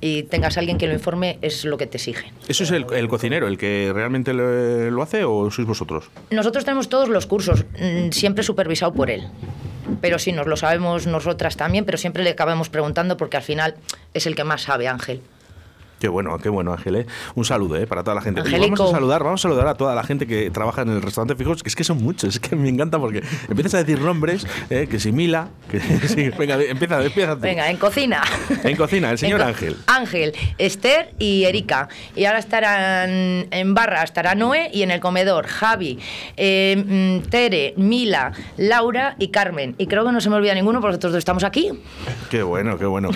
y 0.00 0.24
tengas 0.24 0.56
alguien 0.58 0.78
que 0.78 0.86
lo 0.86 0.94
informe 0.94 1.38
es 1.42 1.64
lo 1.64 1.76
que 1.76 1.86
te 1.86 1.98
exige. 1.98 2.32
¿Eso 2.48 2.64
es 2.64 2.70
el, 2.70 2.86
el 2.92 3.08
cocinero 3.08 3.46
el 3.46 3.58
que 3.58 3.90
realmente 3.94 4.32
lo, 4.32 4.90
lo 4.90 5.02
hace 5.02 5.24
o 5.24 5.50
sois 5.50 5.66
vosotros? 5.66 6.10
Nosotros 6.30 6.64
tenemos 6.64 6.88
todos 6.88 7.08
los 7.08 7.26
cursos, 7.26 7.64
mm, 7.78 8.10
siempre 8.10 8.42
supervisado 8.42 8.92
por 8.92 9.10
él. 9.10 9.28
Pero 10.00 10.18
sí, 10.18 10.32
nos 10.32 10.46
lo 10.46 10.56
sabemos 10.56 11.06
nosotras 11.06 11.56
también, 11.56 11.84
pero 11.84 11.98
siempre 11.98 12.22
le 12.22 12.30
acabamos 12.30 12.68
preguntando 12.68 13.16
porque 13.16 13.36
al 13.36 13.42
final 13.42 13.74
es 14.14 14.26
el 14.26 14.34
que 14.36 14.44
más 14.44 14.62
sabe, 14.62 14.88
Ángel. 14.88 15.20
Qué 16.00 16.08
bueno, 16.08 16.38
qué 16.38 16.48
bueno, 16.48 16.72
Ángel. 16.72 16.96
¿eh? 16.96 17.06
Un 17.34 17.44
saludo 17.44 17.76
¿eh? 17.76 17.86
para 17.86 18.02
toda 18.02 18.14
la 18.14 18.22
gente. 18.22 18.40
Vamos 18.40 18.80
a 18.80 18.90
saludar, 18.90 19.22
vamos 19.22 19.40
a 19.40 19.42
saludar 19.42 19.66
a 19.66 19.74
toda 19.74 19.94
la 19.94 20.02
gente 20.02 20.26
que 20.26 20.50
trabaja 20.50 20.80
en 20.80 20.88
el 20.88 21.02
restaurante 21.02 21.36
fijos, 21.36 21.62
que 21.62 21.68
es 21.68 21.76
que 21.76 21.84
son 21.84 22.02
muchos, 22.02 22.36
es 22.36 22.40
que 22.40 22.56
me 22.56 22.70
encanta 22.70 22.98
porque 22.98 23.22
empiezas 23.50 23.74
a 23.74 23.78
decir 23.84 24.00
nombres, 24.00 24.46
¿eh? 24.70 24.86
que 24.90 24.98
si 24.98 25.12
Mila, 25.12 25.50
que 25.70 25.78
sí, 26.08 26.30
venga, 26.30 26.54
empieza, 26.62 27.04
empieza 27.04 27.34
tú. 27.34 27.42
Venga, 27.42 27.70
en 27.70 27.76
cocina. 27.76 28.22
En 28.64 28.76
cocina, 28.76 29.10
el 29.10 29.18
señor 29.18 29.42
Ángel. 29.42 29.76
Ángel, 29.86 30.32
Esther 30.56 31.12
y 31.18 31.44
Erika. 31.44 31.90
Y 32.16 32.24
ahora 32.24 32.38
estarán 32.38 33.10
en 33.50 33.74
barra, 33.74 34.02
estará 34.02 34.34
Noé 34.34 34.70
y 34.72 34.80
en 34.80 34.92
el 34.92 35.00
comedor 35.00 35.48
Javi, 35.48 35.98
eh, 36.38 36.82
mm, 37.22 37.28
Tere, 37.28 37.74
Mila, 37.76 38.32
Laura 38.56 39.16
y 39.18 39.28
Carmen. 39.28 39.74
Y 39.76 39.86
creo 39.86 40.06
que 40.06 40.12
no 40.12 40.22
se 40.22 40.30
me 40.30 40.36
olvida 40.36 40.54
ninguno 40.54 40.80
porque 40.80 40.92
nosotros 40.92 41.12
dos 41.12 41.18
estamos 41.18 41.44
aquí. 41.44 41.72
Qué 42.30 42.42
bueno, 42.42 42.78
qué 42.78 42.86
bueno. 42.86 43.10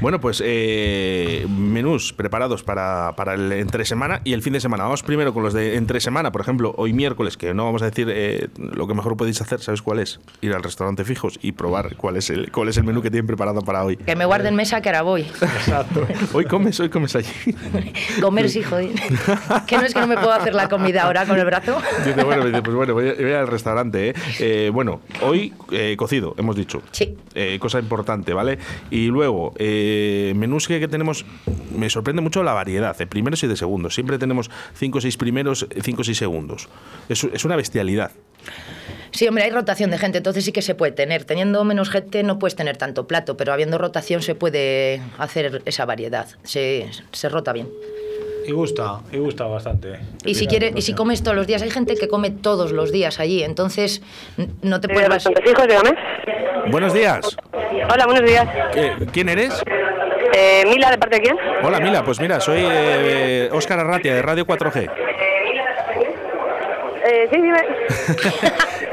Bueno, 0.00 0.22
pues 0.22 0.42
eh, 0.42 1.46
menús 1.46 2.14
preparados 2.14 2.29
para, 2.30 3.14
para 3.16 3.34
el 3.34 3.52
entre 3.52 3.84
semana 3.84 4.20
y 4.24 4.32
el 4.32 4.42
fin 4.42 4.52
de 4.52 4.60
semana. 4.60 4.84
Vamos 4.84 5.02
primero 5.02 5.34
con 5.34 5.42
los 5.42 5.52
de 5.52 5.76
entre 5.76 6.00
semana, 6.00 6.32
por 6.32 6.40
ejemplo, 6.40 6.74
hoy 6.76 6.92
miércoles, 6.92 7.36
que 7.36 7.52
no 7.54 7.64
vamos 7.64 7.82
a 7.82 7.86
decir 7.86 8.08
eh, 8.10 8.48
lo 8.56 8.86
que 8.86 8.94
mejor 8.94 9.16
podéis 9.16 9.40
hacer, 9.40 9.60
¿sabes 9.60 9.82
cuál 9.82 9.98
es? 9.98 10.20
Ir 10.40 10.52
al 10.54 10.62
restaurante 10.62 11.04
fijos 11.04 11.38
y 11.42 11.52
probar 11.52 11.96
cuál 11.96 12.16
es 12.16 12.30
el, 12.30 12.50
cuál 12.52 12.68
es 12.68 12.76
el 12.76 12.84
menú 12.84 13.02
que 13.02 13.10
tienen 13.10 13.26
preparado 13.26 13.60
para 13.62 13.84
hoy. 13.84 13.96
Que 13.96 14.16
me 14.16 14.24
guarden 14.24 14.54
mesa 14.54 14.80
que 14.80 14.88
ahora 14.88 15.02
voy. 15.02 15.22
Exacto. 15.22 16.06
Hoy 16.32 16.44
comes, 16.46 16.78
hoy 16.80 16.88
comes 16.88 17.16
allí. 17.16 17.28
Comer 18.20 18.48
sí, 18.48 18.62
joder. 18.62 18.90
Que 19.66 19.76
no 19.76 19.84
es 19.84 19.94
que 19.94 20.00
no 20.00 20.06
me 20.06 20.16
puedo 20.16 20.32
hacer 20.32 20.54
la 20.54 20.68
comida 20.68 21.02
ahora 21.04 21.26
con 21.26 21.38
el 21.38 21.44
brazo. 21.44 21.76
Dice, 22.04 22.24
bueno, 22.24 22.44
dice, 22.46 22.62
pues 22.62 22.74
bueno, 22.76 22.94
voy, 22.94 23.08
a- 23.10 23.14
voy 23.14 23.32
al 23.32 23.46
restaurante. 23.48 24.10
¿eh? 24.10 24.14
Eh, 24.38 24.70
bueno, 24.72 25.00
hoy 25.22 25.52
cocido, 25.96 26.34
hemos 26.38 26.56
dicho. 26.56 26.82
Sí. 26.92 27.16
Cosa 27.58 27.78
importante, 27.78 28.32
¿vale? 28.32 28.58
Y 28.90 29.06
luego, 29.06 29.52
eh, 29.58 30.32
menús 30.36 30.66
que, 30.68 30.80
que 30.80 30.88
tenemos, 30.88 31.24
me 31.76 31.88
sorprende 31.90 32.19
mucho 32.20 32.42
la 32.42 32.52
variedad, 32.52 32.96
de 32.96 33.06
primeros 33.06 33.42
y 33.42 33.46
de 33.46 33.56
segundos. 33.56 33.94
Siempre 33.94 34.18
tenemos 34.18 34.50
5 34.74 34.98
o 34.98 35.00
6 35.00 35.16
primeros, 35.16 35.66
5 35.82 36.00
o 36.00 36.04
6 36.04 36.16
segundos. 36.16 36.68
Es, 37.08 37.24
es 37.24 37.44
una 37.44 37.56
bestialidad. 37.56 38.12
Sí, 39.12 39.26
hombre, 39.26 39.44
hay 39.44 39.50
rotación 39.50 39.90
de 39.90 39.98
gente, 39.98 40.18
entonces 40.18 40.44
sí 40.44 40.52
que 40.52 40.62
se 40.62 40.74
puede 40.74 40.92
tener. 40.92 41.24
Teniendo 41.24 41.64
menos 41.64 41.90
gente 41.90 42.22
no 42.22 42.38
puedes 42.38 42.54
tener 42.54 42.76
tanto 42.76 43.06
plato, 43.06 43.36
pero 43.36 43.52
habiendo 43.52 43.76
rotación 43.76 44.22
se 44.22 44.34
puede 44.34 45.02
hacer 45.18 45.62
esa 45.64 45.84
variedad. 45.84 46.28
Se, 46.44 46.88
se 47.12 47.28
rota 47.28 47.52
bien. 47.52 47.68
Y 48.46 48.52
gusta, 48.52 49.00
y 49.12 49.18
gusta 49.18 49.44
bastante. 49.44 49.98
Y 50.24 50.34
si, 50.34 50.46
quiere, 50.46 50.72
y 50.74 50.82
si 50.82 50.94
comes 50.94 51.22
todos 51.22 51.36
los 51.36 51.46
días, 51.46 51.62
hay 51.62 51.70
gente 51.70 51.94
que 51.96 52.08
come 52.08 52.30
todos 52.30 52.72
los 52.72 52.90
días 52.90 53.20
allí, 53.20 53.42
entonces 53.42 54.02
no 54.62 54.80
te 54.80 54.88
¿De 54.88 54.94
puedes... 54.94 55.24
Buenos 56.70 56.92
días. 56.92 57.36
Hola, 57.92 58.06
buenos 58.06 58.28
días. 58.28 58.48
Eh, 58.74 59.06
¿Quién 59.12 59.28
eres? 59.28 59.62
Eh, 60.32 60.64
Mila, 60.66 60.90
¿de 60.90 60.98
parte 60.98 61.16
de 61.16 61.22
quién? 61.22 61.36
Hola 61.62 61.80
Mila, 61.80 62.02
pues 62.04 62.20
mira, 62.20 62.40
soy 62.40 62.60
eh, 62.70 63.48
Óscar 63.52 63.80
Arratia 63.80 64.14
de 64.14 64.22
Radio 64.22 64.46
4G. 64.46 64.90
Eh, 67.02 67.28
sí, 67.32 67.40
dime. 67.40 67.58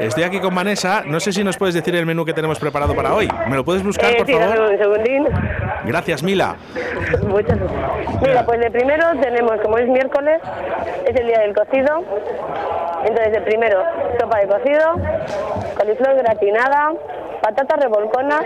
Estoy 0.00 0.22
aquí 0.24 0.40
con 0.40 0.54
Vanessa. 0.54 1.02
No 1.04 1.20
sé 1.20 1.32
si 1.32 1.44
nos 1.44 1.56
puedes 1.56 1.74
decir 1.74 1.94
el 1.94 2.06
menú 2.06 2.24
que 2.24 2.32
tenemos 2.32 2.58
preparado 2.58 2.94
para 2.96 3.14
hoy. 3.14 3.28
¿Me 3.48 3.56
lo 3.56 3.64
puedes 3.64 3.82
buscar, 3.84 4.10
Eh, 4.12 4.16
por 4.18 4.26
sí, 4.26 4.32
dame 4.32 4.56
favor? 4.56 4.70
un 4.72 4.78
segundín. 4.78 5.28
Gracias, 5.84 6.22
Mila. 6.22 6.56
Muchas 7.26 7.58
gracias. 7.58 8.22
Mira, 8.22 8.44
pues 8.46 8.60
de 8.60 8.70
primero 8.70 9.04
tenemos, 9.20 9.60
como 9.60 9.78
es 9.78 9.88
miércoles, 9.88 10.40
es 11.06 11.16
el 11.20 11.26
día 11.26 11.40
del 11.40 11.54
cocido. 11.54 12.02
Entonces, 13.04 13.32
de 13.32 13.40
primero, 13.42 13.82
sopa 14.18 14.38
de 14.38 14.46
cocido, 14.48 14.94
coliflor 15.76 16.16
gratinada, 16.16 16.92
patatas 17.42 17.78
revolconas, 17.80 18.42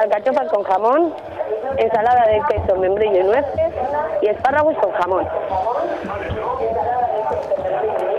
alcachofas 0.00 0.48
con 0.48 0.62
jamón, 0.64 1.14
ensalada 1.76 2.26
de 2.26 2.40
queso, 2.48 2.76
membrillo 2.76 3.20
y 3.20 3.24
nueces 3.24 3.72
y 4.22 4.26
espárragos 4.26 4.76
con 4.78 4.92
jamón. 4.92 5.26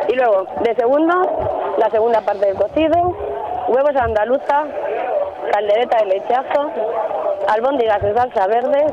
Y 0.07 0.15
luego, 0.15 0.45
de 0.63 0.75
segundo, 0.75 1.73
la 1.77 1.89
segunda 1.89 2.21
parte 2.21 2.45
del 2.45 2.55
cocido, 2.55 3.15
huevos 3.67 3.95
a 3.95 4.03
andaluza, 4.03 4.63
caldereta 5.51 5.97
de 6.00 6.05
lechazo, 6.05 6.69
albóndigas 7.47 8.03
en 8.03 8.15
salsa 8.15 8.47
verde, 8.47 8.85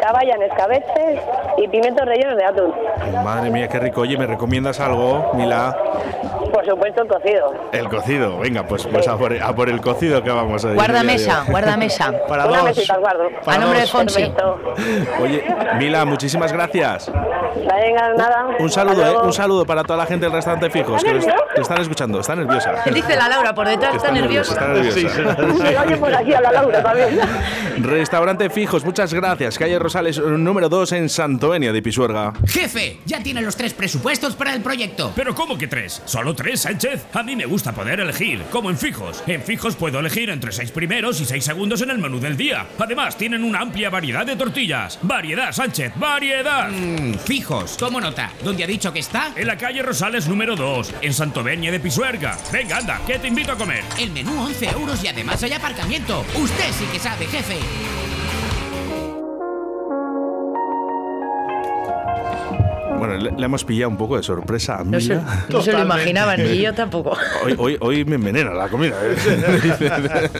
caballa 0.00 0.34
en 0.34 0.42
escabeche 0.42 1.20
y 1.56 1.68
pimientos 1.68 2.06
rellenos 2.06 2.36
de 2.36 2.44
atún. 2.44 2.74
Madre 3.24 3.50
mía, 3.50 3.68
qué 3.68 3.78
rico. 3.78 4.02
Oye, 4.02 4.16
¿me 4.18 4.26
recomiendas 4.26 4.80
algo, 4.80 5.32
Mila? 5.34 5.76
Por 6.56 6.64
supuesto, 6.64 7.02
el 7.02 7.08
cocido. 7.08 7.54
El 7.72 7.88
cocido. 7.90 8.38
Venga, 8.38 8.66
pues, 8.66 8.86
pues 8.86 9.06
a, 9.06 9.16
por, 9.18 9.30
a 9.42 9.54
por 9.54 9.68
el 9.68 9.78
cocido 9.82 10.22
que 10.22 10.30
vamos 10.30 10.64
a 10.64 10.68
ir. 10.70 10.74
Guarda 10.74 11.02
mesa, 11.02 11.44
guarda 11.50 11.76
mesa. 11.76 12.14
Para 12.26 12.46
Una 12.46 12.56
dos. 12.58 12.66
mesita. 12.68 12.98
A 13.46 13.58
nombre 13.58 13.80
de. 13.80 13.86
Fonsi. 13.86 14.14
Perfecto. 14.22 14.58
Oye, 15.20 15.44
Mila, 15.78 16.06
muchísimas 16.06 16.50
gracias. 16.52 17.12
Venga, 17.56 18.14
nada. 18.16 18.46
Un 18.58 18.70
saludo, 18.70 19.06
¿eh? 19.06 19.16
Un 19.22 19.32
saludo 19.34 19.66
para 19.66 19.82
toda 19.82 19.98
la 19.98 20.06
gente 20.06 20.24
del 20.24 20.32
restaurante 20.32 20.70
Fijos. 20.70 21.04
Que 21.04 21.60
están 21.60 21.80
escuchando, 21.80 22.20
está 22.20 22.34
nerviosa. 22.34 22.72
Dice 22.92 23.16
la 23.16 23.28
Laura, 23.28 23.54
por 23.54 23.68
detrás 23.68 23.96
está 23.96 24.10
nerviosa. 24.10 24.52
Está 24.54 24.68
nerviosa. 24.68 25.82
Oye 25.84 25.96
por 25.98 26.14
aquí 26.14 26.32
a 26.32 26.40
la 26.40 26.52
Laura 26.52 26.82
también. 26.82 27.20
Restaurante 27.78 28.48
Fijos, 28.48 28.82
muchas 28.84 29.12
gracias. 29.12 29.58
Calle 29.58 29.78
Rosales 29.78 30.18
número 30.18 30.68
2 30.70 30.92
en 30.92 31.08
Santoenia 31.10 31.72
de 31.72 31.82
Pisuerga. 31.82 32.32
Jefe, 32.46 32.98
ya 33.04 33.22
tiene 33.22 33.42
los 33.42 33.56
tres 33.56 33.74
presupuestos 33.74 34.34
para 34.36 34.54
el 34.54 34.62
proyecto. 34.62 35.12
¿Pero 35.14 35.34
cómo 35.34 35.58
que 35.58 35.66
tres? 35.66 36.02
¿Solo 36.06 36.34
tres, 36.34 36.45
Sánchez? 36.54 37.06
A 37.14 37.22
mí 37.22 37.34
me 37.34 37.46
gusta 37.46 37.72
poder 37.72 38.00
elegir, 38.00 38.42
como 38.50 38.68
en 38.68 38.76
Fijos. 38.76 39.24
En 39.26 39.42
Fijos 39.42 39.74
puedo 39.74 39.98
elegir 39.98 40.28
entre 40.28 40.52
seis 40.52 40.70
primeros 40.70 41.20
y 41.20 41.24
seis 41.24 41.44
segundos 41.44 41.80
en 41.80 41.90
el 41.90 41.98
menú 41.98 42.20
del 42.20 42.36
día. 42.36 42.66
Además, 42.78 43.16
tienen 43.16 43.42
una 43.42 43.60
amplia 43.60 43.90
variedad 43.90 44.26
de 44.26 44.36
tortillas. 44.36 44.98
Variedad, 45.02 45.52
Sánchez, 45.52 45.92
variedad. 45.96 46.68
Mm, 46.70 47.14
fijos, 47.14 47.76
tomo 47.76 48.00
nota. 48.00 48.30
¿Dónde 48.44 48.64
ha 48.64 48.66
dicho 48.66 48.92
que 48.92 49.00
está? 49.00 49.32
En 49.34 49.46
la 49.46 49.56
calle 49.56 49.82
Rosales 49.82 50.28
número 50.28 50.54
2, 50.56 50.94
en 51.00 51.14
Santovenia 51.14 51.72
de 51.72 51.80
Pisuerga. 51.80 52.36
Venga, 52.52 52.76
anda, 52.76 53.00
que 53.06 53.18
te 53.18 53.28
invito 53.28 53.52
a 53.52 53.56
comer. 53.56 53.82
El 53.98 54.10
menú 54.10 54.38
11 54.42 54.66
euros 54.70 55.02
y 55.02 55.08
además 55.08 55.42
hay 55.42 55.54
aparcamiento. 55.54 56.24
Usted 56.34 56.72
sí 56.78 56.84
que 56.92 56.98
sabe, 56.98 57.26
jefe. 57.26 57.56
Bueno, 63.16 63.30
le, 63.30 63.38
le 63.40 63.44
hemos 63.44 63.64
pillado 63.64 63.90
un 63.90 63.96
poco 63.96 64.16
de 64.16 64.22
sorpresa 64.22 64.76
a 64.80 64.84
No 64.84 65.00
se, 65.00 65.14
Mila. 65.14 65.46
no 65.48 65.60
se 65.62 65.72
lo 65.72 65.82
imaginaban, 65.82 66.42
ni 66.42 66.58
yo 66.60 66.74
tampoco. 66.74 67.16
Hoy, 67.44 67.54
hoy, 67.58 67.76
hoy 67.80 68.04
me 68.04 68.16
envenena 68.16 68.52
la 68.52 68.68
comida. 68.68 68.96
¿eh? 69.02 70.30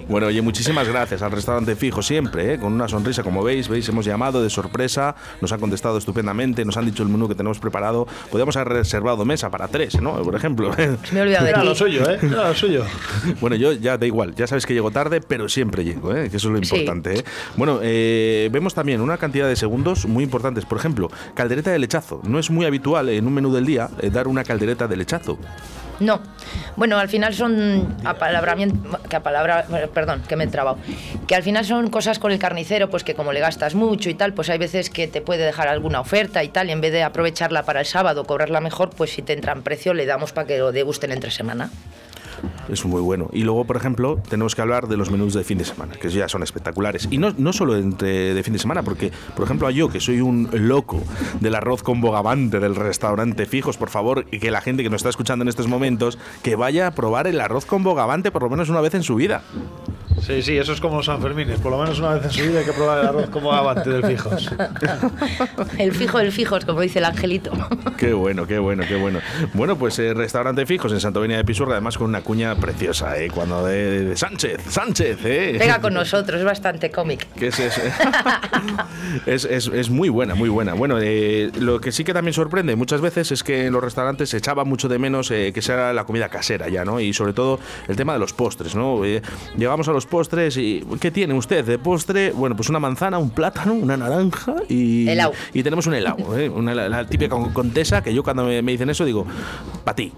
bueno, 0.08 0.26
oye, 0.28 0.42
muchísimas 0.42 0.88
gracias 0.88 1.22
al 1.22 1.32
restaurante 1.32 1.76
fijo 1.76 2.02
siempre, 2.02 2.54
¿eh? 2.54 2.58
con 2.58 2.72
una 2.72 2.88
sonrisa, 2.88 3.22
como 3.22 3.42
veis, 3.42 3.68
veis, 3.68 3.88
hemos 3.88 4.04
llamado 4.04 4.42
de 4.42 4.50
sorpresa, 4.50 5.14
nos 5.40 5.52
han 5.52 5.60
contestado 5.60 5.98
estupendamente, 5.98 6.64
nos 6.64 6.76
han 6.76 6.86
dicho 6.86 7.02
el 7.02 7.08
menú 7.08 7.28
que 7.28 7.34
tenemos 7.34 7.58
preparado. 7.58 8.06
Podríamos 8.30 8.56
haber 8.56 8.68
reservado 8.74 9.24
mesa 9.24 9.50
para 9.50 9.68
tres, 9.68 10.00
¿no? 10.00 10.14
Por 10.22 10.34
ejemplo. 10.34 10.72
Me 11.12 11.18
he 11.20 11.22
olvidado 11.22 11.44
de 11.44 11.50
Era 11.50 11.64
lo 11.64 11.74
suyo, 11.74 12.08
¿eh? 12.10 12.18
Era 12.22 12.48
lo 12.48 12.54
suyo. 12.54 12.84
Bueno, 13.40 13.56
yo 13.56 13.72
ya 13.72 13.98
da 13.98 14.06
igual, 14.06 14.34
ya 14.34 14.46
sabes 14.46 14.66
que 14.66 14.74
llego 14.74 14.90
tarde, 14.90 15.20
pero 15.20 15.48
siempre 15.48 15.84
llego, 15.84 16.14
¿eh? 16.14 16.30
que 16.30 16.36
eso 16.38 16.48
es 16.48 16.54
lo 16.54 16.64
Sí. 16.64 16.74
importante. 16.76 17.18
¿eh? 17.20 17.24
Bueno, 17.56 17.78
eh, 17.82 18.48
vemos 18.52 18.74
también 18.74 19.00
una 19.00 19.18
cantidad 19.18 19.46
de 19.46 19.56
segundos 19.56 20.06
muy 20.06 20.24
importantes. 20.24 20.64
Por 20.64 20.78
ejemplo, 20.78 21.10
caldereta 21.34 21.70
de 21.70 21.75
lechazo. 21.78 22.20
No 22.24 22.38
es 22.38 22.50
muy 22.50 22.66
habitual 22.66 23.08
en 23.08 23.26
un 23.26 23.34
menú 23.34 23.52
del 23.52 23.66
día 23.66 23.88
eh, 24.00 24.10
dar 24.10 24.28
una 24.28 24.44
caldereta 24.44 24.86
de 24.88 24.96
lechazo. 24.96 25.38
No. 26.00 26.20
Bueno, 26.76 26.98
al 26.98 27.08
final 27.08 27.34
son 27.34 27.96
apalabramientos. 28.04 29.00
Que 29.08 29.16
apalabra, 29.16 29.66
perdón, 29.94 30.22
que 30.28 30.36
me 30.36 30.44
he 30.44 30.46
trabado. 30.46 30.78
Que 31.26 31.34
al 31.34 31.42
final 31.42 31.64
son 31.64 31.88
cosas 31.88 32.18
con 32.18 32.32
el 32.32 32.38
carnicero, 32.38 32.90
pues 32.90 33.02
que 33.04 33.14
como 33.14 33.32
le 33.32 33.40
gastas 33.40 33.74
mucho 33.74 34.10
y 34.10 34.14
tal, 34.14 34.34
pues 34.34 34.50
hay 34.50 34.58
veces 34.58 34.90
que 34.90 35.08
te 35.08 35.20
puede 35.20 35.44
dejar 35.44 35.68
alguna 35.68 36.00
oferta 36.00 36.44
y 36.44 36.48
tal, 36.48 36.68
y 36.68 36.72
en 36.72 36.80
vez 36.80 36.92
de 36.92 37.02
aprovecharla 37.02 37.64
para 37.64 37.80
el 37.80 37.86
sábado, 37.86 38.24
cobrarla 38.24 38.60
mejor, 38.60 38.90
pues 38.90 39.10
si 39.10 39.22
te 39.22 39.32
entra 39.32 39.52
en 39.52 39.62
precio, 39.62 39.94
le 39.94 40.06
damos 40.06 40.32
para 40.32 40.46
que 40.46 40.58
lo 40.58 40.72
degusten 40.72 41.12
entre 41.12 41.30
semana. 41.30 41.70
Es 42.68 42.84
muy 42.84 43.00
bueno. 43.00 43.28
Y 43.32 43.42
luego, 43.42 43.64
por 43.64 43.76
ejemplo, 43.76 44.20
tenemos 44.28 44.54
que 44.54 44.62
hablar 44.62 44.88
de 44.88 44.96
los 44.96 45.10
menús 45.10 45.34
de 45.34 45.44
fin 45.44 45.58
de 45.58 45.64
semana, 45.64 45.94
que 45.94 46.08
ya 46.08 46.28
son 46.28 46.42
espectaculares. 46.42 47.08
Y 47.10 47.18
no, 47.18 47.32
no 47.36 47.52
solo 47.52 47.76
entre 47.76 48.34
de 48.34 48.42
fin 48.42 48.52
de 48.52 48.58
semana, 48.58 48.82
porque, 48.82 49.12
por 49.34 49.44
ejemplo, 49.44 49.68
a 49.68 49.70
yo, 49.70 49.88
que 49.88 50.00
soy 50.00 50.20
un 50.20 50.48
loco 50.52 51.02
del 51.40 51.54
arroz 51.54 51.82
con 51.82 52.00
bogavante 52.00 52.60
del 52.60 52.74
restaurante 52.74 53.46
Fijos, 53.46 53.76
por 53.76 53.90
favor, 53.90 54.26
y 54.30 54.38
que 54.38 54.50
la 54.50 54.60
gente 54.60 54.82
que 54.82 54.90
nos 54.90 54.98
está 54.98 55.10
escuchando 55.10 55.42
en 55.42 55.48
estos 55.48 55.68
momentos, 55.68 56.18
que 56.42 56.56
vaya 56.56 56.88
a 56.88 56.90
probar 56.92 57.26
el 57.26 57.40
arroz 57.40 57.66
con 57.66 57.82
bogavante 57.82 58.30
por 58.30 58.42
lo 58.42 58.50
menos 58.50 58.68
una 58.68 58.80
vez 58.80 58.94
en 58.94 59.02
su 59.02 59.14
vida. 59.14 59.42
Sí, 60.20 60.42
sí, 60.42 60.56
eso 60.56 60.72
es 60.72 60.80
como 60.80 60.96
los 60.96 61.06
Sanfermines. 61.06 61.60
Por 61.60 61.70
lo 61.70 61.78
menos 61.78 61.98
una 61.98 62.14
vez 62.14 62.24
en 62.24 62.30
su 62.30 62.42
vida 62.42 62.60
hay 62.60 62.64
que 62.64 62.72
probar 62.72 63.00
el 63.00 63.06
arroz 63.06 63.28
como 63.30 63.52
avante 63.52 63.90
del 63.90 64.04
fijos. 64.04 64.50
El 65.78 65.92
fijo, 65.92 66.18
el 66.18 66.32
fijos, 66.32 66.64
como 66.64 66.80
dice 66.80 66.98
el 66.98 67.04
angelito. 67.04 67.52
Qué 67.96 68.12
bueno, 68.12 68.46
qué 68.46 68.58
bueno, 68.58 68.82
qué 68.88 68.96
bueno. 68.96 69.20
Bueno, 69.54 69.76
pues 69.76 69.98
eh, 69.98 70.14
restaurante 70.14 70.64
Fijos 70.66 70.92
en 70.92 71.00
Santovenia 71.00 71.36
de 71.36 71.44
Pisuerga, 71.44 71.74
además 71.74 71.98
con 71.98 72.08
una 72.08 72.22
cuña 72.22 72.55
preciosa, 72.56 73.16
¿eh? 73.18 73.30
Cuando 73.32 73.64
de, 73.66 74.04
de 74.04 74.16
Sánchez, 74.16 74.60
Sánchez, 74.68 75.18
¿eh? 75.24 75.56
Venga 75.58 75.80
con 75.80 75.94
nosotros, 75.94 76.38
es 76.40 76.44
bastante 76.44 76.90
cómic. 76.90 77.26
Que 77.36 77.48
es, 77.48 77.58
es, 77.60 77.78
es, 79.26 79.44
es- 79.44 79.66
es 79.68 79.90
muy 79.90 80.08
buena, 80.08 80.34
muy 80.34 80.48
buena. 80.48 80.74
Bueno, 80.74 80.98
eh, 81.00 81.50
lo 81.58 81.80
que 81.80 81.92
sí 81.92 82.04
que 82.04 82.12
también 82.14 82.32
sorprende 82.34 82.76
muchas 82.76 83.00
veces 83.00 83.30
es 83.32 83.42
que 83.42 83.66
en 83.66 83.72
los 83.72 83.82
restaurantes 83.82 84.30
se 84.30 84.36
echaba 84.38 84.64
mucho 84.64 84.88
de 84.88 84.98
menos 84.98 85.30
eh, 85.30 85.52
que 85.54 85.62
sea 85.62 85.92
la 85.92 86.04
comida 86.04 86.28
casera 86.28 86.68
ya, 86.68 86.84
¿no? 86.84 87.00
Y 87.00 87.12
sobre 87.12 87.32
todo 87.32 87.58
el 87.88 87.96
tema 87.96 88.12
de 88.14 88.18
los 88.18 88.32
postres, 88.32 88.74
¿no? 88.74 89.04
Eh, 89.04 89.22
llegamos 89.56 89.88
a 89.88 89.92
los 89.92 90.06
postres 90.06 90.56
y 90.56 90.84
¿qué 91.00 91.10
tiene 91.10 91.34
usted 91.34 91.64
de 91.64 91.78
postre? 91.78 92.30
Bueno, 92.32 92.56
pues 92.56 92.68
una 92.68 92.78
manzana, 92.80 93.18
un 93.18 93.30
plátano, 93.30 93.74
una 93.74 93.96
naranja 93.96 94.54
y, 94.68 95.08
Helado. 95.08 95.32
y 95.52 95.62
tenemos 95.62 95.86
un 95.86 95.94
helado, 95.94 96.38
¿eh? 96.38 96.48
Una, 96.48 96.74
la, 96.74 96.88
la 96.88 97.06
típica 97.06 97.30
con- 97.34 97.52
contesa 97.52 98.02
que 98.02 98.12
yo 98.14 98.22
cuando 98.22 98.44
me, 98.44 98.62
me 98.62 98.72
dicen 98.72 98.90
eso 98.90 99.04
digo, 99.04 99.26
para 99.84 99.96
ti. 99.96 100.12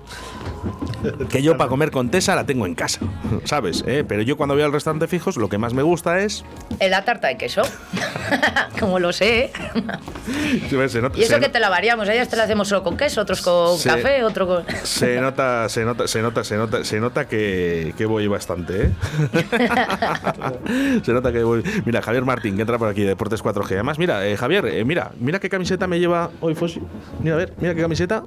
Que 1.29 1.43
yo 1.43 1.57
para 1.57 1.69
comer 1.71 1.91
contesa 1.93 2.28
la 2.35 2.45
tengo 2.45 2.67
en 2.67 2.75
casa, 2.75 3.01
¿sabes? 3.45 3.85
eh? 3.87 4.05
Pero 4.07 4.23
yo 4.23 4.37
cuando 4.37 4.55
voy 4.55 4.63
al 4.65 4.73
restaurante 4.73 5.07
fijos 5.09 5.37
lo 5.37 5.49
que 5.49 5.59
más 5.59 5.75
me 5.75 5.83
gusta 5.83 6.21
es... 6.21 6.45
La 6.81 7.05
tarta 7.05 7.29
de 7.29 7.37
queso. 7.37 7.63
como 8.81 8.99
lo 8.99 9.13
sé, 9.13 9.45
¿eh? 9.47 9.53
Se 10.89 11.01
nota- 11.01 11.19
Y 11.19 11.23
eso 11.23 11.35
se 11.35 11.41
que 11.41 11.49
te 11.49 11.61
la 11.61 11.69
variamos, 11.69 12.09
ellas 12.09 12.29
te 12.29 12.37
la 12.37 12.45
hacemos 12.45 12.69
solo 12.69 12.83
con 12.83 12.97
queso, 12.97 13.21
otros 13.21 13.41
con 13.43 13.77
Sí. 13.79 13.89
café, 13.89 14.23
otro 14.25 14.47
con... 14.47 14.65
Se 14.85 15.21
nota, 15.21 15.69
se 15.69 15.85
nota, 15.85 16.07
se 16.09 16.23
nota, 16.23 16.45
se 16.45 16.57
nota, 16.57 16.85
se 16.85 17.01
nota 17.01 17.29
que, 17.29 17.95
que 17.97 18.07
voy 18.07 18.27
bastante, 18.29 18.83
¿eh? 18.87 18.91
se 21.05 21.13
nota 21.13 21.33
que 21.33 21.43
voy. 21.43 21.63
Mira, 21.85 22.03
Javier 22.03 22.25
Martín, 22.25 22.57
que 22.57 22.63
entra 22.63 22.79
por 22.79 22.89
aquí, 22.89 23.03
Deportes 23.03 23.43
4G. 23.43 23.73
Además, 23.73 23.99
mira, 23.99 24.27
eh, 24.27 24.37
Javier, 24.37 24.67
eh, 24.67 24.85
mira, 24.85 25.11
mira 25.19 25.39
qué 25.41 25.49
camiseta 25.49 25.87
me 25.87 25.99
lleva 25.99 26.31
hoy 26.41 26.55
Fosi. 26.55 26.81
Mira, 27.23 27.35
a 27.37 27.39
ver, 27.39 27.55
mira 27.59 27.75
qué 27.75 27.81
camiseta. 27.83 28.25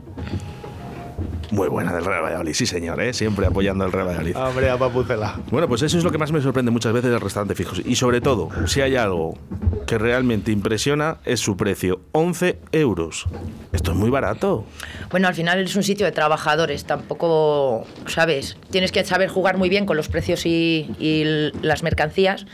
Muy 1.52 1.68
buena 1.68 1.94
del 1.94 2.06
Real 2.06 2.24
Valladolid, 2.24 2.54
sí 2.54 2.66
señor, 2.66 3.02
¿eh? 3.02 3.14
siempre 3.14 3.46
apoyando 3.46 3.84
al 3.84 3.92
Real 3.92 4.08
Valladolid. 4.08 4.38
Hombre, 4.38 4.70
a 4.70 4.78
papucela. 4.78 5.38
Bueno, 5.52 5.68
pues 5.68 5.82
eso 5.82 5.98
es 5.98 6.04
lo 6.04 6.12
que 6.12 6.18
más 6.18 6.32
me 6.32 6.42
sorprende 6.42 6.72
muchas 6.72 6.94
veces 6.94 7.12
del 7.12 7.20
restaurante 7.20 7.56
fijos. 7.56 7.82
Y 7.86 7.96
sobre 7.96 8.22
todo, 8.22 8.50
si 8.68 8.80
hay 8.80 8.96
algo 8.96 9.38
que 9.86 9.98
realmente 9.98 10.54
impresiona, 10.54 11.18
es 11.26 11.42
su 11.42 11.58
precio. 11.58 12.00
11 12.14 12.58
euros. 12.72 13.26
Esto 13.74 13.92
es 13.92 13.98
muy 13.98 14.10
barato. 14.10 14.66
Bueno, 15.10 15.28
al 15.28 15.34
final 15.34 15.60
es 15.60 15.76
un 15.76 15.84
sitio 15.84 16.06
de 16.06 16.14
trabajadores, 16.14 16.86
tampoco, 16.86 17.86
¿sabes? 18.08 18.56
Tienes 18.70 18.94
que 18.94 19.04
saber 19.04 19.28
jugar 19.28 19.58
muy 19.58 19.68
bien 19.68 19.86
con 19.86 19.98
los 19.98 20.08
precios 20.08 20.46
y, 20.46 20.90
y 21.00 21.52
las 21.62 21.84
mercancías, 21.84 22.46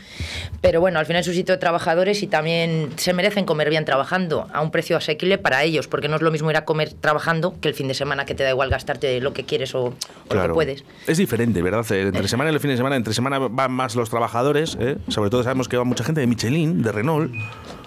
pero 0.60 0.80
bueno, 0.80 0.98
al 0.98 1.06
final 1.06 1.20
es 1.20 1.28
un 1.28 1.34
sitio 1.34 1.54
de 1.54 1.58
trabajadores 1.58 2.24
y 2.24 2.26
también 2.26 2.90
se 2.96 3.12
merecen 3.12 3.44
comer 3.44 3.70
bien 3.70 3.84
trabajando 3.84 4.48
a 4.52 4.60
un 4.60 4.72
precio 4.72 4.96
asequible 4.96 5.38
para 5.38 5.62
ellos, 5.62 5.86
porque 5.86 6.08
no 6.08 6.16
es 6.16 6.22
lo 6.22 6.32
mismo 6.32 6.50
ir 6.50 6.56
a 6.56 6.64
comer 6.64 6.92
trabajando 6.94 7.54
que 7.60 7.68
el 7.68 7.74
fin 7.74 7.86
de 7.86 7.94
semana 7.94 8.24
que 8.24 8.34
te 8.34 8.42
da 8.42 8.50
igual 8.50 8.70
gastarte 8.88 9.20
lo 9.20 9.32
que 9.32 9.44
quieres 9.44 9.74
o, 9.74 9.94
o 10.28 10.34
lo 10.34 10.42
que 10.42 10.48
puedes. 10.54 10.84
Es 11.06 11.18
diferente, 11.18 11.60
¿verdad? 11.62 11.84
Eh, 11.92 12.02
Entre 12.08 12.26
semana 12.28 12.50
y 12.50 12.54
el 12.54 12.60
fin 12.60 12.70
de 12.70 12.76
semana, 12.76 12.96
entre 12.96 13.12
semana 13.12 13.38
van 13.38 13.72
más 13.72 13.94
los 13.94 14.08
trabajadores, 14.08 14.76
¿eh? 14.80 14.96
sobre 15.08 15.30
todo 15.30 15.42
sabemos 15.42 15.68
que 15.68 15.76
va 15.76 15.84
mucha 15.84 16.04
gente 16.04 16.20
de 16.20 16.26
Michelin, 16.26 16.82
de 16.82 16.92
Renault. 16.92 17.30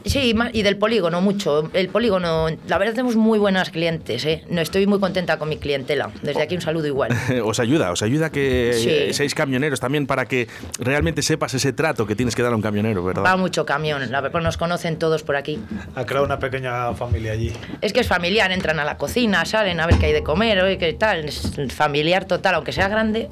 Sí, 0.05 0.34
y 0.53 0.62
del 0.63 0.77
polígono 0.77 1.22
mucho. 1.22 1.70
El 1.74 1.89
polígono, 1.89 2.48
la 2.67 2.77
verdad 2.77 2.93
tenemos 2.93 3.15
muy 3.15 3.38
buenas 3.39 3.70
clientes, 3.70 4.25
¿eh? 4.25 4.43
No 4.50 4.62
estoy 4.62 4.88
muy 4.88 5.00
contenta 5.00 5.38
con 5.38 5.50
mi 5.50 5.58
clientela. 5.58 6.10
Desde 6.22 6.41
aquí 6.41 6.55
un 6.55 6.62
saludo 6.62 6.88
igual. 6.88 7.12
os 7.43 7.60
ayuda, 7.60 7.91
os 7.91 8.01
ayuda 8.01 8.29
que 8.31 8.72
Sí. 8.74 8.89
eh, 8.89 9.13
seáis 9.13 9.36
camioneros 9.36 9.79
también 9.79 10.08
para 10.08 10.25
que 10.25 10.48
realmente 10.79 11.22
sepas 11.22 11.53
ese 11.53 11.74
trato 11.74 12.08
que 12.08 12.15
tienes 12.15 12.36
que 12.36 12.41
dar 12.43 12.53
a 12.53 12.55
un 12.55 12.62
camionero, 12.62 13.03
¿verdad? 13.03 13.24
Va 13.24 13.38
mucho 13.38 13.65
camión, 13.65 14.10
la 14.12 14.22
verdad, 14.22 14.41
nos 14.41 14.58
conocen 14.58 14.98
todos 14.98 15.24
por 15.24 15.36
aquí. 15.36 15.60
Ha 15.96 16.05
creado 16.05 16.25
una 16.25 16.39
pequeña 16.39 16.93
familia 16.93 17.34
allí. 17.34 17.53
Es 17.81 17.93
que 17.93 18.00
es 18.00 18.08
familiar, 18.08 18.51
entran 18.51 18.79
a 18.79 18.86
la 18.86 18.98
cocina, 18.98 19.46
salen 19.46 19.79
a 19.79 19.86
ver 19.88 19.98
qué 19.98 20.08
hay 20.08 20.13
de 20.13 20.24
comer, 20.24 20.60
oye, 20.62 20.77
qué 20.77 20.93
tal. 20.93 21.25
Es 21.25 21.51
familiar 21.74 22.25
total, 22.25 22.55
aunque 22.55 22.72
sea 22.72 22.88
grande. 22.88 23.29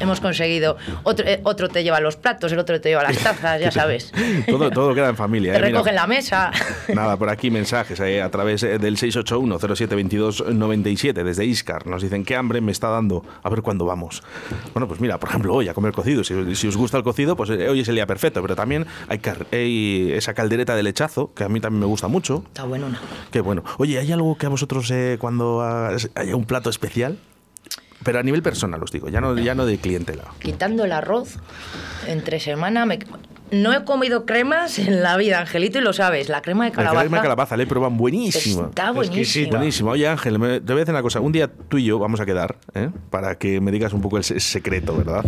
Hemos 0.00 0.20
conseguido. 0.20 0.76
Otro, 1.02 1.26
eh, 1.26 1.40
otro 1.42 1.68
te 1.68 1.82
lleva 1.82 2.00
los 2.00 2.16
platos, 2.16 2.52
el 2.52 2.58
otro 2.58 2.80
te 2.80 2.88
lleva 2.88 3.02
las 3.02 3.18
tazas, 3.18 3.60
ya 3.60 3.70
sabes. 3.72 4.12
todo, 4.48 4.70
todo 4.70 4.94
queda 4.94 5.08
en 5.08 5.16
familia. 5.16 5.52
Te 5.52 5.58
¿eh? 5.58 5.62
Recogen 5.62 5.97
la 5.98 6.06
mesa. 6.06 6.52
Nada, 6.94 7.16
por 7.16 7.28
aquí 7.28 7.50
mensajes 7.50 7.98
eh, 8.00 8.22
a 8.22 8.30
través 8.30 8.62
eh, 8.62 8.78
del 8.78 8.96
681-0722-97 8.96 11.12
desde 11.24 11.44
Iscar. 11.44 11.86
Nos 11.86 12.02
dicen 12.02 12.24
qué 12.24 12.36
hambre 12.36 12.60
me 12.60 12.70
está 12.72 12.88
dando. 12.88 13.24
A 13.42 13.50
ver 13.50 13.62
cuándo 13.62 13.84
vamos. 13.84 14.22
Bueno, 14.74 14.86
pues 14.86 15.00
mira, 15.00 15.18
por 15.18 15.28
ejemplo, 15.28 15.54
hoy 15.54 15.68
a 15.68 15.74
comer 15.74 15.92
cocido. 15.92 16.22
Si, 16.24 16.54
si 16.54 16.68
os 16.68 16.76
gusta 16.76 16.96
el 16.96 17.02
cocido, 17.02 17.36
pues 17.36 17.50
eh, 17.50 17.68
hoy 17.68 17.80
es 17.80 17.88
el 17.88 17.96
día 17.96 18.06
perfecto. 18.06 18.40
Pero 18.42 18.54
también 18.56 18.86
hay, 19.08 19.18
car- 19.18 19.46
hay 19.52 20.12
esa 20.12 20.34
caldereta 20.34 20.76
de 20.76 20.82
lechazo, 20.82 21.32
que 21.34 21.44
a 21.44 21.48
mí 21.48 21.60
también 21.60 21.80
me 21.80 21.86
gusta 21.86 22.08
mucho. 22.08 22.42
Está 22.46 22.64
bueno 22.64 22.86
una. 22.86 23.00
Qué 23.30 23.40
bueno. 23.40 23.64
Oye, 23.78 23.98
¿hay 23.98 24.12
algo 24.12 24.36
que 24.38 24.46
a 24.46 24.50
vosotros 24.50 24.90
eh, 24.90 25.16
cuando 25.20 25.60
haya 26.14 26.36
un 26.36 26.44
plato 26.44 26.70
especial? 26.70 27.18
Pero 28.04 28.20
a 28.20 28.22
nivel 28.22 28.42
personal, 28.44 28.80
os 28.82 28.92
digo, 28.92 29.08
ya 29.08 29.20
no, 29.20 29.36
ya 29.36 29.56
no 29.56 29.66
de 29.66 29.78
clientela. 29.78 30.22
Quitando 30.38 30.84
el 30.84 30.92
arroz, 30.92 31.38
entre 32.06 32.38
semana 32.38 32.86
me... 32.86 33.00
No 33.50 33.72
he 33.72 33.84
comido 33.84 34.26
cremas 34.26 34.78
en 34.78 35.02
la 35.02 35.16
vida, 35.16 35.40
Angelito, 35.40 35.78
y 35.78 35.82
lo 35.82 35.92
sabes. 35.92 36.28
La 36.28 36.42
crema 36.42 36.64
de 36.64 36.70
La 36.70 36.76
calabaza. 36.76 37.00
crema 37.02 37.16
de 37.18 37.22
calabaza, 37.22 37.56
le 37.56 37.66
proban 37.66 37.96
buenísima. 37.96 38.66
Está 38.68 38.90
buenísima. 38.92 39.56
Buenísimo. 39.58 39.90
Oye, 39.92 40.06
Ángel, 40.08 40.38
me- 40.38 40.60
te 40.60 40.72
voy 40.72 40.76
a 40.76 40.80
decir 40.80 40.94
una 40.94 41.02
cosa. 41.02 41.20
Un 41.20 41.32
día 41.32 41.48
tú 41.68 41.78
y 41.78 41.84
yo 41.84 41.98
vamos 41.98 42.20
a 42.20 42.26
quedar 42.26 42.56
¿eh? 42.74 42.90
para 43.10 43.36
que 43.38 43.60
me 43.60 43.70
digas 43.70 43.92
un 43.92 44.00
poco 44.02 44.18
el 44.18 44.24
se- 44.24 44.40
secreto, 44.40 44.96
¿verdad? 44.96 45.24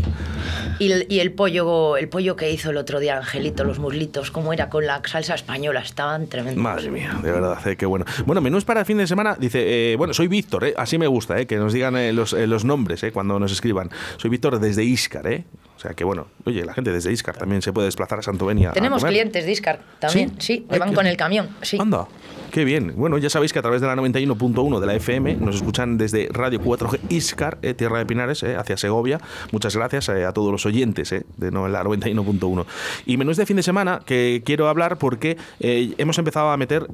Y 0.78 0.92
el, 0.92 1.06
y 1.08 1.20
el 1.20 1.32
pollo, 1.32 1.96
el 1.96 2.08
pollo 2.08 2.36
que 2.36 2.50
hizo 2.50 2.70
el 2.70 2.76
otro 2.76 3.00
día 3.00 3.16
Angelito, 3.18 3.64
los 3.64 3.78
muslitos, 3.78 4.30
cómo 4.30 4.52
era 4.52 4.68
con 4.68 4.86
la 4.86 5.00
salsa 5.06 5.34
española, 5.34 5.80
estaban 5.80 6.26
tremendos. 6.26 6.62
Madre 6.62 6.90
mía, 6.90 7.18
de 7.22 7.32
verdad, 7.32 7.58
eh, 7.66 7.76
qué 7.76 7.86
bueno. 7.86 8.04
Bueno, 8.26 8.40
menús 8.40 8.64
para 8.64 8.80
el 8.80 8.86
fin 8.86 8.98
de 8.98 9.06
semana. 9.06 9.36
Dice, 9.38 9.92
eh, 9.92 9.96
bueno, 9.96 10.14
soy 10.14 10.28
Víctor, 10.28 10.64
eh, 10.64 10.74
así 10.76 10.98
me 10.98 11.06
gusta, 11.06 11.38
eh, 11.38 11.46
que 11.46 11.56
nos 11.56 11.72
digan 11.72 11.94
los, 12.14 12.32
los 12.32 12.64
nombres 12.64 13.02
eh, 13.02 13.12
cuando 13.12 13.38
nos 13.38 13.52
escriban. 13.52 13.90
Soy 14.16 14.30
Víctor 14.30 14.58
desde 14.58 14.84
Iscar, 14.84 15.26
¿eh? 15.26 15.44
O 15.80 15.82
sea 15.82 15.94
que 15.94 16.04
bueno, 16.04 16.26
oye, 16.44 16.62
la 16.62 16.75
gente 16.75 16.92
desde 16.92 17.10
Iscar 17.10 17.38
también 17.38 17.62
se 17.62 17.72
puede 17.72 17.87
desplazar 17.87 18.18
a 18.18 18.22
Santovenia. 18.22 18.68
a 18.68 18.72
Tenemos 18.75 19.00
comer. 19.00 19.14
clientes 19.14 19.46
de 19.46 19.52
Iscar 19.52 19.80
también, 19.99 20.34
sí, 20.38 20.66
que 20.70 20.78
van 20.78 20.92
con 20.92 21.06
el 21.06 21.16
camión, 21.16 21.49
sí. 21.62 21.78
Anda, 21.80 22.06
qué 22.50 22.64
bien. 22.66 22.92
Bueno, 22.96 23.16
ya 23.16 23.30
sabéis 23.30 23.54
que 23.54 23.60
a 23.60 23.62
través 23.62 23.80
de 23.80 23.87
la 23.87 23.96
91.1 23.96 24.78
de 24.78 24.87
la 24.87 24.94
FM 24.96 25.37
nos 25.37 25.56
escuchan 25.56 25.96
desde 25.96 26.28
Radio 26.32 26.60
4G 26.60 26.99
Iscar, 27.08 27.56
eh, 27.62 27.72
Tierra 27.72 27.96
de 27.96 28.04
Pinares, 28.04 28.42
eh, 28.42 28.56
hacia 28.56 28.76
Segovia. 28.76 29.20
Muchas 29.52 29.75
gracias 29.75 30.10
eh, 30.10 30.26
a 30.26 30.32
todos 30.34 30.52
los 30.52 30.66
oyentes 30.66 31.12
eh, 31.12 31.25
de 31.38 31.50
no- 31.50 31.66
la 31.66 31.82
91.1. 31.82 32.66
Y 33.06 33.16
menús 33.16 33.38
de 33.38 33.46
fin 33.46 33.56
de 33.56 33.62
semana 33.62 34.02
que 34.04 34.42
quiero 34.44 34.68
hablar 34.68 34.99
porque 34.99 35.38
eh, 35.60 35.94
hemos 35.96 36.18
empezado 36.18 36.50
a 36.50 36.58
meter 36.58 36.87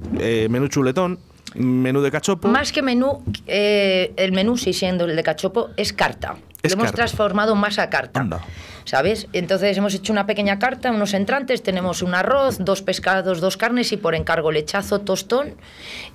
menú 0.49 0.69
chuletón, 0.69 1.19
menú 1.57 2.03
de 2.03 2.13
cachopo. 2.13 2.47
Más 2.47 2.71
que 2.71 2.83
menú, 2.83 3.25
eh, 3.49 4.13
el 4.17 4.31
menú, 4.31 4.57
sí 4.57 4.73
siendo 4.73 5.07
el 5.07 5.17
de 5.17 5.25
cachopo, 5.25 5.71
es 5.77 5.93
carta. 5.93 6.37
Es 6.63 6.73
Lo 6.73 6.75
hemos 6.77 6.87
carta. 6.87 6.97
transformado 6.97 7.55
más 7.55 7.79
a 7.79 7.89
carta. 7.91 8.21
Anda. 8.21 8.41
¿Sabes? 8.87 9.27
Entonces 9.33 9.77
hemos 9.77 9.95
hecho 9.95 10.13
una 10.13 10.27
pequeña 10.27 10.59
carta, 10.61 10.91
unos 10.93 11.13
entrantes, 11.13 11.63
tenemos 11.63 12.03
un 12.03 12.15
arroz, 12.15 12.59
dos 12.61 12.83
pescados, 12.83 13.41
dos 13.41 13.57
carnes 13.57 13.91
y 13.93 13.97
por 13.97 14.15
encargo 14.15 14.53
lechazo, 14.53 15.01
tostón 15.01 15.55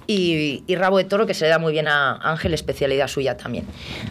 y, 0.07 0.63
y 0.67 0.75
rabo 0.75 0.97
de 0.97 1.03
toro 1.03 1.25
que 1.27 1.33
se 1.33 1.45
le 1.45 1.49
da 1.49 1.59
muy 1.59 1.73
bien 1.73 1.87
a 1.89 2.13
Ángel, 2.15 2.53
especialidad 2.53 3.07
suya 3.07 3.35
también. 3.37 3.65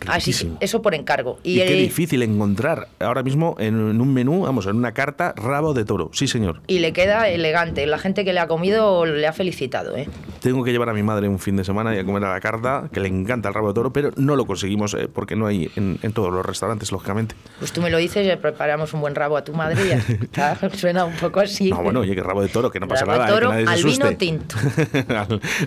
Así 0.07 0.31
Riquísimo. 0.33 0.59
eso 0.61 0.83
por 0.83 0.95
encargo. 0.95 1.39
Y, 1.43 1.57
qué 1.57 1.73
el- 1.73 1.85
difícil 1.85 2.23
encontrar 2.23 2.89
ahora 3.01 3.23
mismo 3.23 3.57
en, 3.59 3.75
en 3.91 4.01
un 4.01 4.13
menú, 4.13 4.43
vamos, 4.43 4.67
en 4.67 4.77
una 4.77 4.93
carta, 4.93 5.33
rabo 5.37 5.73
de 5.75 5.85
toro. 5.87 6.11
Sí, 6.13 6.27
señor. 6.29 6.61
y 6.67 6.81
le 6.81 6.93
queda 6.93 7.29
elegante. 7.29 7.87
La 7.87 7.99
gente 7.99 8.25
que 8.25 8.33
le 8.35 8.41
ha 8.41 8.47
comido 8.47 9.07
le 9.07 9.27
ha 9.27 9.33
felicitado. 9.33 9.97
¿eh? 9.97 10.07
Tengo 10.41 10.63
que 10.65 10.73
llevar 10.73 10.91
a 10.91 10.93
mi 10.93 11.03
madre 11.03 11.29
un 11.29 11.39
fin 11.39 11.57
de 11.57 11.65
semana 11.65 11.95
y 11.95 11.99
a 11.99 12.05
comer 12.05 12.25
a 12.25 12.33
la 12.33 12.41
carta, 12.41 12.89
que 12.93 13.01
le 13.01 13.09
encanta 13.09 13.49
el 13.49 13.55
rabo 13.55 13.69
de 13.69 13.75
toro, 13.75 13.93
pero 13.93 14.11
no 14.17 14.37
lo 14.37 14.45
conseguimos 14.47 14.95
eh, 14.95 15.09
porque 15.13 15.35
no 15.35 15.47
hay 15.47 15.71
en, 15.77 15.99
en 16.03 16.13
todos 16.13 16.31
los 16.31 16.45
restaurantes, 16.45 16.93
lógicamente. 16.93 17.35
Pues 17.59 17.73
tú 17.73 17.81
me 17.81 17.89
lo 17.89 17.97
dices, 17.99 18.27
le 18.27 18.37
preparamos 18.51 18.93
un 18.95 19.01
buen 19.01 19.15
rabo 19.15 19.37
a 19.37 19.45
tu 19.45 19.53
madre 19.55 19.83
y 19.85 19.89
ya 19.89 19.97
está. 19.97 20.59
Suena 20.75 21.05
un 21.05 21.15
poco 21.17 21.41
así. 21.41 21.71
No, 21.71 21.83
bueno, 21.83 22.01
oye, 22.01 22.15
que 22.15 22.23
rabo 22.23 22.43
de 22.43 22.49
toro, 22.49 22.71
que 22.71 22.81
no 22.81 22.89
pasa 22.89 23.05
Rabo 23.05 23.13
de 23.13 23.19
nada, 23.25 23.31
eh, 23.31 23.35
toro, 23.41 23.51
que 23.51 23.65
nadie 23.65 23.67
se 23.67 23.73
al 23.73 23.85
vino 23.85 24.05
asuste. 24.05 24.17
tinto. 24.17 24.57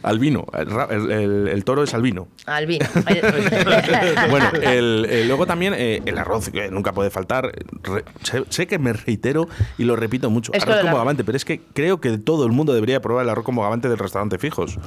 al, 0.03 0.19
vino. 0.19 0.45
El, 0.89 1.11
el- 1.11 1.47
el- 1.47 1.63
toro 1.63 1.83
es 1.83 1.93
al 1.93 2.01
vino. 2.01 2.27
Al 2.45 2.65
vino. 2.67 2.85
Bueno, 4.29 4.49
el- 4.61 5.27
luego 5.27 5.45
también 5.45 5.73
eh, 5.75 6.01
el 6.05 6.17
arroz, 6.17 6.49
que 6.49 6.69
nunca 6.71 6.93
puede 6.93 7.09
faltar. 7.09 7.51
Re- 7.83 8.03
sé, 8.23 8.43
sé 8.49 8.67
que 8.67 8.79
me 8.79 8.93
reitero 8.93 9.47
y 9.77 9.83
lo 9.83 9.95
repito 9.95 10.29
mucho. 10.29 10.51
Es 10.53 10.63
arroz 10.63 10.75
que 10.77 10.81
con 10.83 10.91
bogavante, 10.91 11.23
pero 11.23 11.35
es 11.35 11.45
que 11.45 11.61
creo 11.73 11.99
que 12.01 12.17
todo 12.17 12.45
el 12.45 12.51
mundo 12.51 12.73
debería 12.73 13.01
probar 13.01 13.23
el 13.25 13.29
arroz 13.29 13.45
con 13.45 13.55
bogavante 13.55 13.89
del 13.89 13.97
restaurante 13.97 14.37
fijos. 14.37 14.77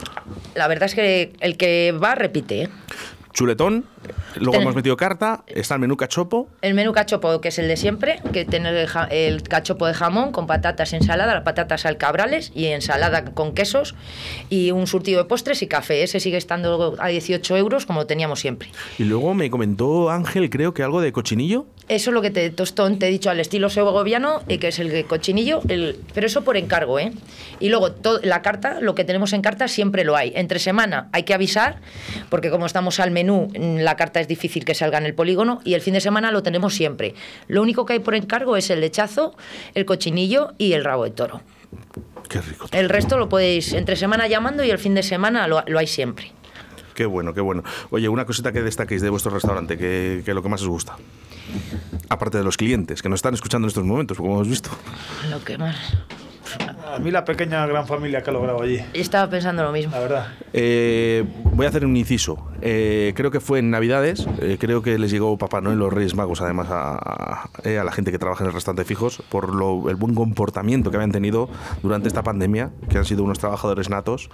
La 0.55 0.69
verdad 0.69 0.85
es 0.87 0.95
que 0.95 1.33
el 1.41 1.57
que 1.57 1.93
va 1.93 2.15
repite. 2.15 2.63
¿eh? 2.63 2.69
Chuletón, 3.33 3.85
luego 4.37 4.53
Ten- 4.53 4.63
hemos 4.63 4.75
metido 4.75 4.97
carta, 4.97 5.45
está 5.47 5.75
el 5.75 5.81
menú 5.81 5.97
cachopo. 5.97 6.49
El 6.63 6.75
menú 6.75 6.93
cachopo, 6.93 7.41
que 7.41 7.49
es 7.49 7.59
el 7.59 7.69
de 7.69 7.77
siempre, 7.77 8.21
que 8.33 8.45
tiene 8.45 8.69
el, 8.81 8.87
ja- 8.87 9.09
el 9.11 9.43
cachopo 9.43 9.87
de 9.87 9.95
jamón 9.95 10.33
con 10.33 10.47
patatas, 10.47 10.93
ensalada, 10.93 11.35
las 11.35 11.43
patatas 11.45 11.87
al 11.87 11.97
cabrales 11.97 12.53
y 12.55 12.67
ensalada 12.67 13.25
con 13.25 13.55
quesos 13.55 13.95
y 14.51 14.71
un 14.71 14.87
surtido 14.87 15.23
de 15.23 15.29
postres 15.29 15.63
y 15.63 15.67
café. 15.67 16.03
Ese 16.03 16.21
sigue 16.21 16.37
estando 16.37 16.97
a 16.99 17.09
18 17.09 17.57
euros 17.57 17.87
como 17.87 18.07
teníamos 18.07 18.41
siempre. 18.41 18.69
Y 18.99 19.05
luego 19.05 19.35
me 19.35 19.51
comentó 19.51 20.11
Ángel, 20.11 20.49
creo 20.51 20.75
que 20.75 20.83
algo 20.83 21.01
de 21.01 21.13
cochinillo. 21.13 21.67
Eso 21.89 22.11
es 22.11 22.15
lo 22.15 22.21
que 22.23 22.31
te 22.31 22.51
tostón 22.51 22.99
te 22.99 23.07
he 23.07 23.11
dicho 23.11 23.31
al 23.31 23.39
estilo 23.39 23.71
segoviano, 23.71 24.43
y 24.49 24.59
que 24.59 24.69
es 24.69 24.79
el 24.81 24.89
de 24.91 25.05
cochinillo, 25.05 25.61
el, 25.69 25.97
pero 26.15 26.27
eso 26.27 26.43
por 26.43 26.57
encargo, 26.57 26.99
¿eh? 26.99 27.13
Y 27.61 27.69
luego 27.69 27.93
to- 27.93 28.21
la 28.23 28.43
carta, 28.43 28.81
lo 28.81 28.95
que 28.97 29.05
tenemos 29.05 29.33
en 29.33 29.41
carta 29.43 29.69
siempre 29.69 30.05
lo 30.05 30.17
hay. 30.17 30.33
Entre 30.35 30.59
semana 30.59 31.09
hay 31.13 31.23
que 31.23 31.33
avisar, 31.33 31.77
porque 32.29 32.51
como 32.51 32.67
estamos 32.67 32.99
al 32.99 33.13
menú, 33.13 33.49
la 33.55 33.95
carta 33.97 34.19
es 34.21 34.26
difícil 34.29 34.65
que 34.65 34.75
salga 34.75 34.99
en 34.99 35.07
el 35.07 35.15
polígono, 35.15 35.61
y 35.65 35.75
el 35.75 35.81
fin 35.81 35.95
de 35.95 36.01
semana 36.01 36.31
lo 36.31 36.43
tenemos 36.43 36.75
siempre. 36.75 37.15
Lo 37.49 37.63
único 37.63 37.87
que 37.87 37.95
hay 37.95 37.99
por 38.01 38.15
encargo 38.15 38.57
es 38.57 38.71
el 38.71 38.81
lechazo, 38.81 39.37
el 39.75 39.85
cochinillo 39.85 40.55
y 40.59 40.73
el 40.73 40.85
rabo 40.85 41.05
de 41.05 41.11
toro. 41.11 41.43
Qué 42.29 42.41
rico. 42.41 42.67
El 42.73 42.89
resto 42.89 43.19
lo 43.19 43.29
podéis 43.29 43.73
entre 43.73 43.97
semana 43.97 44.27
llamando 44.27 44.65
y 44.65 44.71
el 44.71 44.79
fin 44.79 44.95
de 44.95 45.03
semana 45.03 45.47
lo, 45.47 45.63
lo 45.67 45.79
hay 45.79 45.87
siempre. 45.87 46.33
Qué 46.95 47.05
bueno, 47.05 47.35
qué 47.35 47.41
bueno. 47.41 47.63
Oye, 47.91 48.09
una 48.09 48.25
cosita 48.25 48.53
que 48.53 48.63
destaquéis 48.63 49.03
de 49.03 49.11
vuestro 49.11 49.31
restaurante, 49.31 49.77
que, 49.77 50.23
que 50.25 50.33
lo 50.33 50.43
que 50.43 50.49
más 50.49 50.63
os 50.63 50.69
gusta. 50.69 50.97
Aparte 52.09 52.39
de 52.39 52.45
los 52.45 52.57
clientes, 52.57 53.03
que 53.03 53.09
nos 53.09 53.19
están 53.19 53.35
escuchando 53.35 53.67
en 53.67 53.69
estos 53.69 53.85
momentos, 53.85 54.17
como 54.17 54.35
hemos 54.35 54.49
visto. 54.49 54.71
Lo 55.31 55.45
que 55.45 55.59
más. 55.59 55.77
A 56.87 56.99
mí 57.01 57.11
la 57.11 57.25
pequeña 57.25 57.67
gran 57.67 57.87
familia 57.87 58.23
que 58.23 58.31
ha 58.31 58.33
logrado 58.33 58.63
allí, 58.63 58.79
Estaba 58.95 59.29
pensando 59.29 59.63
lo 59.65 59.73
mismo. 59.73 59.91
la 59.93 59.99
verdad. 60.01 60.27
Eh, 60.53 61.25
voy 61.53 61.67
a 61.67 61.69
hacer 61.69 61.85
un 61.85 61.97
inciso. 61.97 62.49
Eh, 62.63 63.13
creo 63.17 63.31
que 63.31 63.41
fue 63.41 63.59
en 63.59 63.71
Navidades. 63.71 64.27
eh, 64.41 64.57
creo 64.61 64.83
que 64.83 64.99
les 64.99 65.11
llegó 65.11 65.37
Papá 65.37 65.61
Noel, 65.61 65.79
los 65.79 65.93
Reyes 65.93 66.15
Magos, 66.15 66.41
además 66.41 66.69
a, 66.71 66.95
a- 66.97 67.51
eh, 67.65 67.79
a 67.79 67.85
la 67.85 67.91
gente 67.93 68.13
que 68.13 68.19
trabaja 68.19 68.45
en 68.45 68.49
el 68.49 68.55
restaurante 68.55 68.85
fijos, 68.85 69.23
por 69.29 69.55
lo- 69.55 69.91
el 69.91 69.97
buen 69.97 70.15
comportamiento 70.15 70.91
que 70.91 70.97
habían 70.97 71.13
tenido 71.13 71.49
durante 71.83 72.09
esta 72.09 72.23
pandemia, 72.23 72.71
que 72.89 72.99
han 72.99 73.05
sido 73.05 73.25
unos 73.25 73.39
trabajadores 73.41 73.91
natos. 73.91 74.31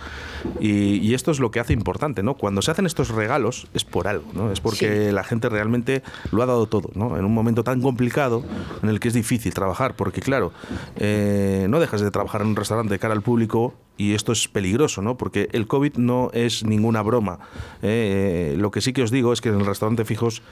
Y, 0.60 0.96
y 0.98 1.14
esto 1.14 1.30
es 1.30 1.40
lo 1.40 1.50
que 1.50 1.58
hace 1.60 1.72
importante, 1.72 2.22
¿no? 2.22 2.34
Cuando 2.34 2.60
se 2.62 2.70
hacen 2.70 2.86
estos 2.86 3.08
regalos 3.08 3.66
es 3.74 3.84
por 3.84 4.08
algo, 4.08 4.24
¿no? 4.34 4.52
Es 4.52 4.60
porque 4.60 5.10
la 5.12 5.24
gente 5.24 5.48
realmente 5.48 6.02
lo 6.30 6.42
ha 6.42 6.46
dado 6.46 6.66
todo, 6.66 6.90
¿no? 6.94 7.16
En 7.16 7.24
un 7.24 7.32
momento 7.34 7.64
tan 7.64 7.80
complicado 7.80 8.44
en 8.82 8.88
el 8.90 9.00
que 9.00 9.08
es 9.08 9.14
difícil 9.14 9.54
trabajar, 9.54 9.94
porque 9.96 10.20
claro, 10.20 10.52
eh, 10.96 11.66
no 11.68 11.80
dejas 11.80 12.00
de 12.02 12.10
trabajar 12.10 12.41
un 12.46 12.57
restaurante 12.57 12.94
de 12.94 12.98
cara 12.98 13.14
al 13.14 13.22
público 13.22 13.74
y 13.96 14.14
esto 14.14 14.33
es 14.33 14.48
peligroso, 14.48 15.02
¿no? 15.02 15.16
Porque 15.16 15.48
el 15.52 15.66
COVID 15.66 15.96
no 15.96 16.31
es 16.33 16.64
ninguna 16.64 17.02
broma. 17.02 17.38
Eh, 17.83 18.55
lo 18.59 18.70
que 18.70 18.81
sí 18.81 18.92
que 18.92 19.02
os 19.02 19.11
digo 19.11 19.33
es 19.33 19.40
que 19.40 19.50
en 19.50 19.61
el 19.61 19.66
restaurante 19.66 20.05
fijos 20.05 20.42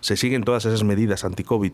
se 0.00 0.16
siguen 0.16 0.44
todas 0.44 0.64
esas 0.64 0.84
medidas 0.84 1.24
anti-COVID 1.24 1.72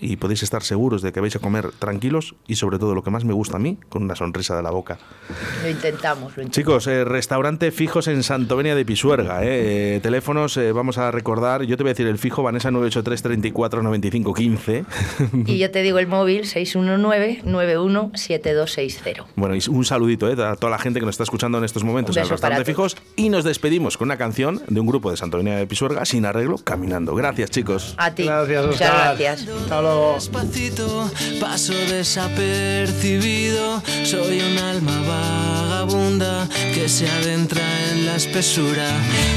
y 0.00 0.16
podéis 0.16 0.42
estar 0.42 0.62
seguros 0.62 1.02
de 1.02 1.12
que 1.12 1.20
vais 1.20 1.34
a 1.36 1.38
comer 1.38 1.70
tranquilos 1.78 2.34
y 2.46 2.56
sobre 2.56 2.78
todo 2.78 2.94
lo 2.94 3.02
que 3.02 3.10
más 3.10 3.24
me 3.24 3.32
gusta 3.32 3.56
a 3.56 3.60
mí, 3.60 3.78
con 3.88 4.02
una 4.02 4.14
sonrisa 4.14 4.56
de 4.56 4.62
la 4.62 4.70
boca. 4.70 4.98
Lo 5.62 5.70
intentamos, 5.70 6.36
lo 6.36 6.42
intentamos. 6.42 6.50
Chicos, 6.52 6.86
eh, 6.86 7.04
restaurante 7.04 7.70
fijos 7.70 8.08
en 8.08 8.22
Santovenia 8.22 8.74
de 8.74 8.84
Pisuerga. 8.84 9.42
eh, 9.44 9.96
eh, 9.96 10.00
teléfonos, 10.02 10.56
eh, 10.56 10.72
vamos 10.72 10.98
a 10.98 11.10
recordar, 11.10 11.62
yo 11.62 11.76
te 11.76 11.82
voy 11.82 11.90
a 11.90 11.94
decir 11.94 12.06
el 12.06 12.18
fijo, 12.18 12.42
Vanessa 12.42 12.70
983 12.70 13.22
34 13.22 13.82
95 13.82 14.34
15. 14.34 14.84
Y 15.46 15.58
yo 15.58 15.70
te 15.70 15.82
digo 15.82 15.98
el 15.98 16.06
móvil 16.06 16.42
619-917260. 16.44 19.24
Bueno, 19.36 19.54
y 19.56 19.60
un 19.68 19.84
saludito 19.84 20.28
eh, 20.30 20.42
a 20.42 20.56
toda 20.56 20.70
la 20.70 20.78
gente 20.78 21.00
que 21.00 21.06
nos 21.06 21.14
está 21.14 21.24
escuchando 21.24 21.58
en 21.58 21.64
estos 21.64 21.84
momentos 21.84 22.16
en 22.16 22.28
restaurante 22.28 22.64
fijos. 22.64 22.96
Y 23.16 23.28
nos 23.28 23.44
despedimos 23.44 23.96
con 23.96 24.08
una 24.08 24.16
canción 24.16 24.62
de 24.68 24.80
un 24.80 24.86
grupo 24.86 25.10
de 25.10 25.16
Santovenia 25.16 25.56
de 25.56 25.66
Pisuerga, 25.66 26.04
sin 26.04 26.24
arreglo, 26.26 26.56
caminando. 26.58 27.14
Gracias, 27.14 27.50
chicos. 27.50 27.94
A 27.96 28.14
ti. 28.14 28.24
Gracias, 28.24 28.66
Muchas 28.66 28.92
gracias. 28.92 29.46
Lo... 29.80 30.14
Despacito, 30.14 31.10
paso 31.40 31.72
desapercibido. 31.72 33.82
Soy 34.04 34.40
un 34.40 34.58
alma 34.58 35.00
vagabunda 35.02 36.48
que 36.74 36.88
se 36.88 37.08
adentra 37.08 37.62
en 37.90 38.06
la 38.06 38.16
espesura 38.16 38.88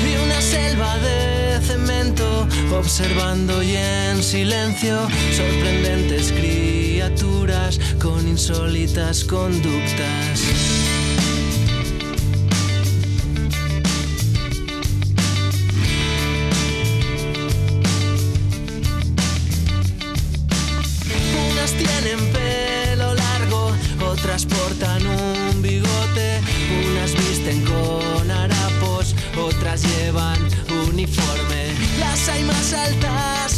de 0.04 0.20
una 0.24 0.42
selva 0.42 0.98
de 0.98 1.60
cemento, 1.62 2.48
observando 2.76 3.62
y 3.62 3.76
en 3.76 4.24
silencio 4.24 5.08
sorprendentes 5.36 6.32
criaturas 6.32 7.80
con 8.00 8.28
insólitas 8.28 9.24
conductas. 9.24 10.81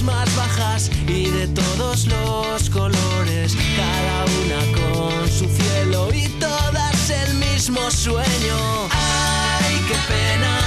Más 0.04 0.36
bajas 0.36 0.92
y 1.08 1.30
de 1.30 1.48
todos 1.48 2.08
los 2.08 2.70
colores, 2.70 3.56
cada 3.76 4.26
una 4.42 4.60
con 4.78 5.28
su 5.30 5.48
cielo 5.48 6.10
y 6.14 6.28
todas 6.40 7.10
el 7.10 7.36
mismo 7.36 7.90
sueño. 7.90 8.58
¡Ay, 8.92 9.76
qué 9.88 9.96
pena! 10.08 10.60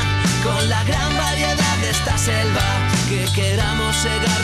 Con 0.43 0.69
la 0.69 0.83
gran 0.85 1.17
variedad 1.17 1.77
de 1.81 1.91
esta 1.91 2.17
selva, 2.17 2.89
que 3.09 3.27
queramos 3.35 3.97
cegar 3.97 4.36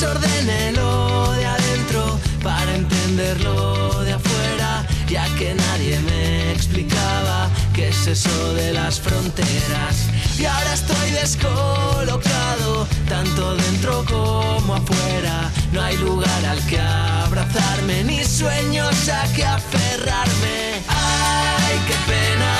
Desordenélo 0.00 1.32
de 1.32 1.44
adentro 1.44 2.20
para 2.44 2.72
entenderlo 2.72 4.04
de 4.04 4.12
afuera, 4.12 4.86
ya 5.08 5.24
que 5.34 5.56
nadie 5.56 5.98
me 5.98 6.52
explicaba 6.52 7.50
qué 7.74 7.88
es 7.88 8.06
eso 8.06 8.54
de 8.54 8.74
las 8.74 9.00
fronteras. 9.00 10.06
Y 10.38 10.44
ahora 10.44 10.72
estoy 10.72 11.10
descolocado, 11.10 12.86
tanto 13.08 13.56
dentro 13.56 14.04
como 14.04 14.76
afuera. 14.76 15.50
No 15.72 15.82
hay 15.82 15.96
lugar 15.96 16.46
al 16.46 16.64
que 16.68 16.78
abrazarme, 16.78 18.04
ni 18.04 18.22
sueños 18.22 19.08
a 19.08 19.24
que 19.32 19.44
aferrarme. 19.44 20.80
¡Ay, 20.86 21.76
qué 21.88 21.96
pena! 22.06 22.54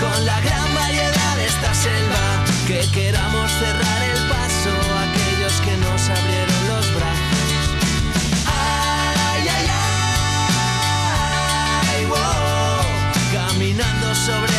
Con 0.00 0.24
la 0.24 0.40
gran 0.40 0.74
variedad 0.74 1.36
de 1.36 1.46
esta 1.48 1.74
selva, 1.74 2.44
que 2.66 2.80
queramos 2.92 3.50
cerrar 3.60 4.07
sobre 14.28 14.57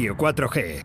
Radio 0.00 0.14
4G. 0.14 0.78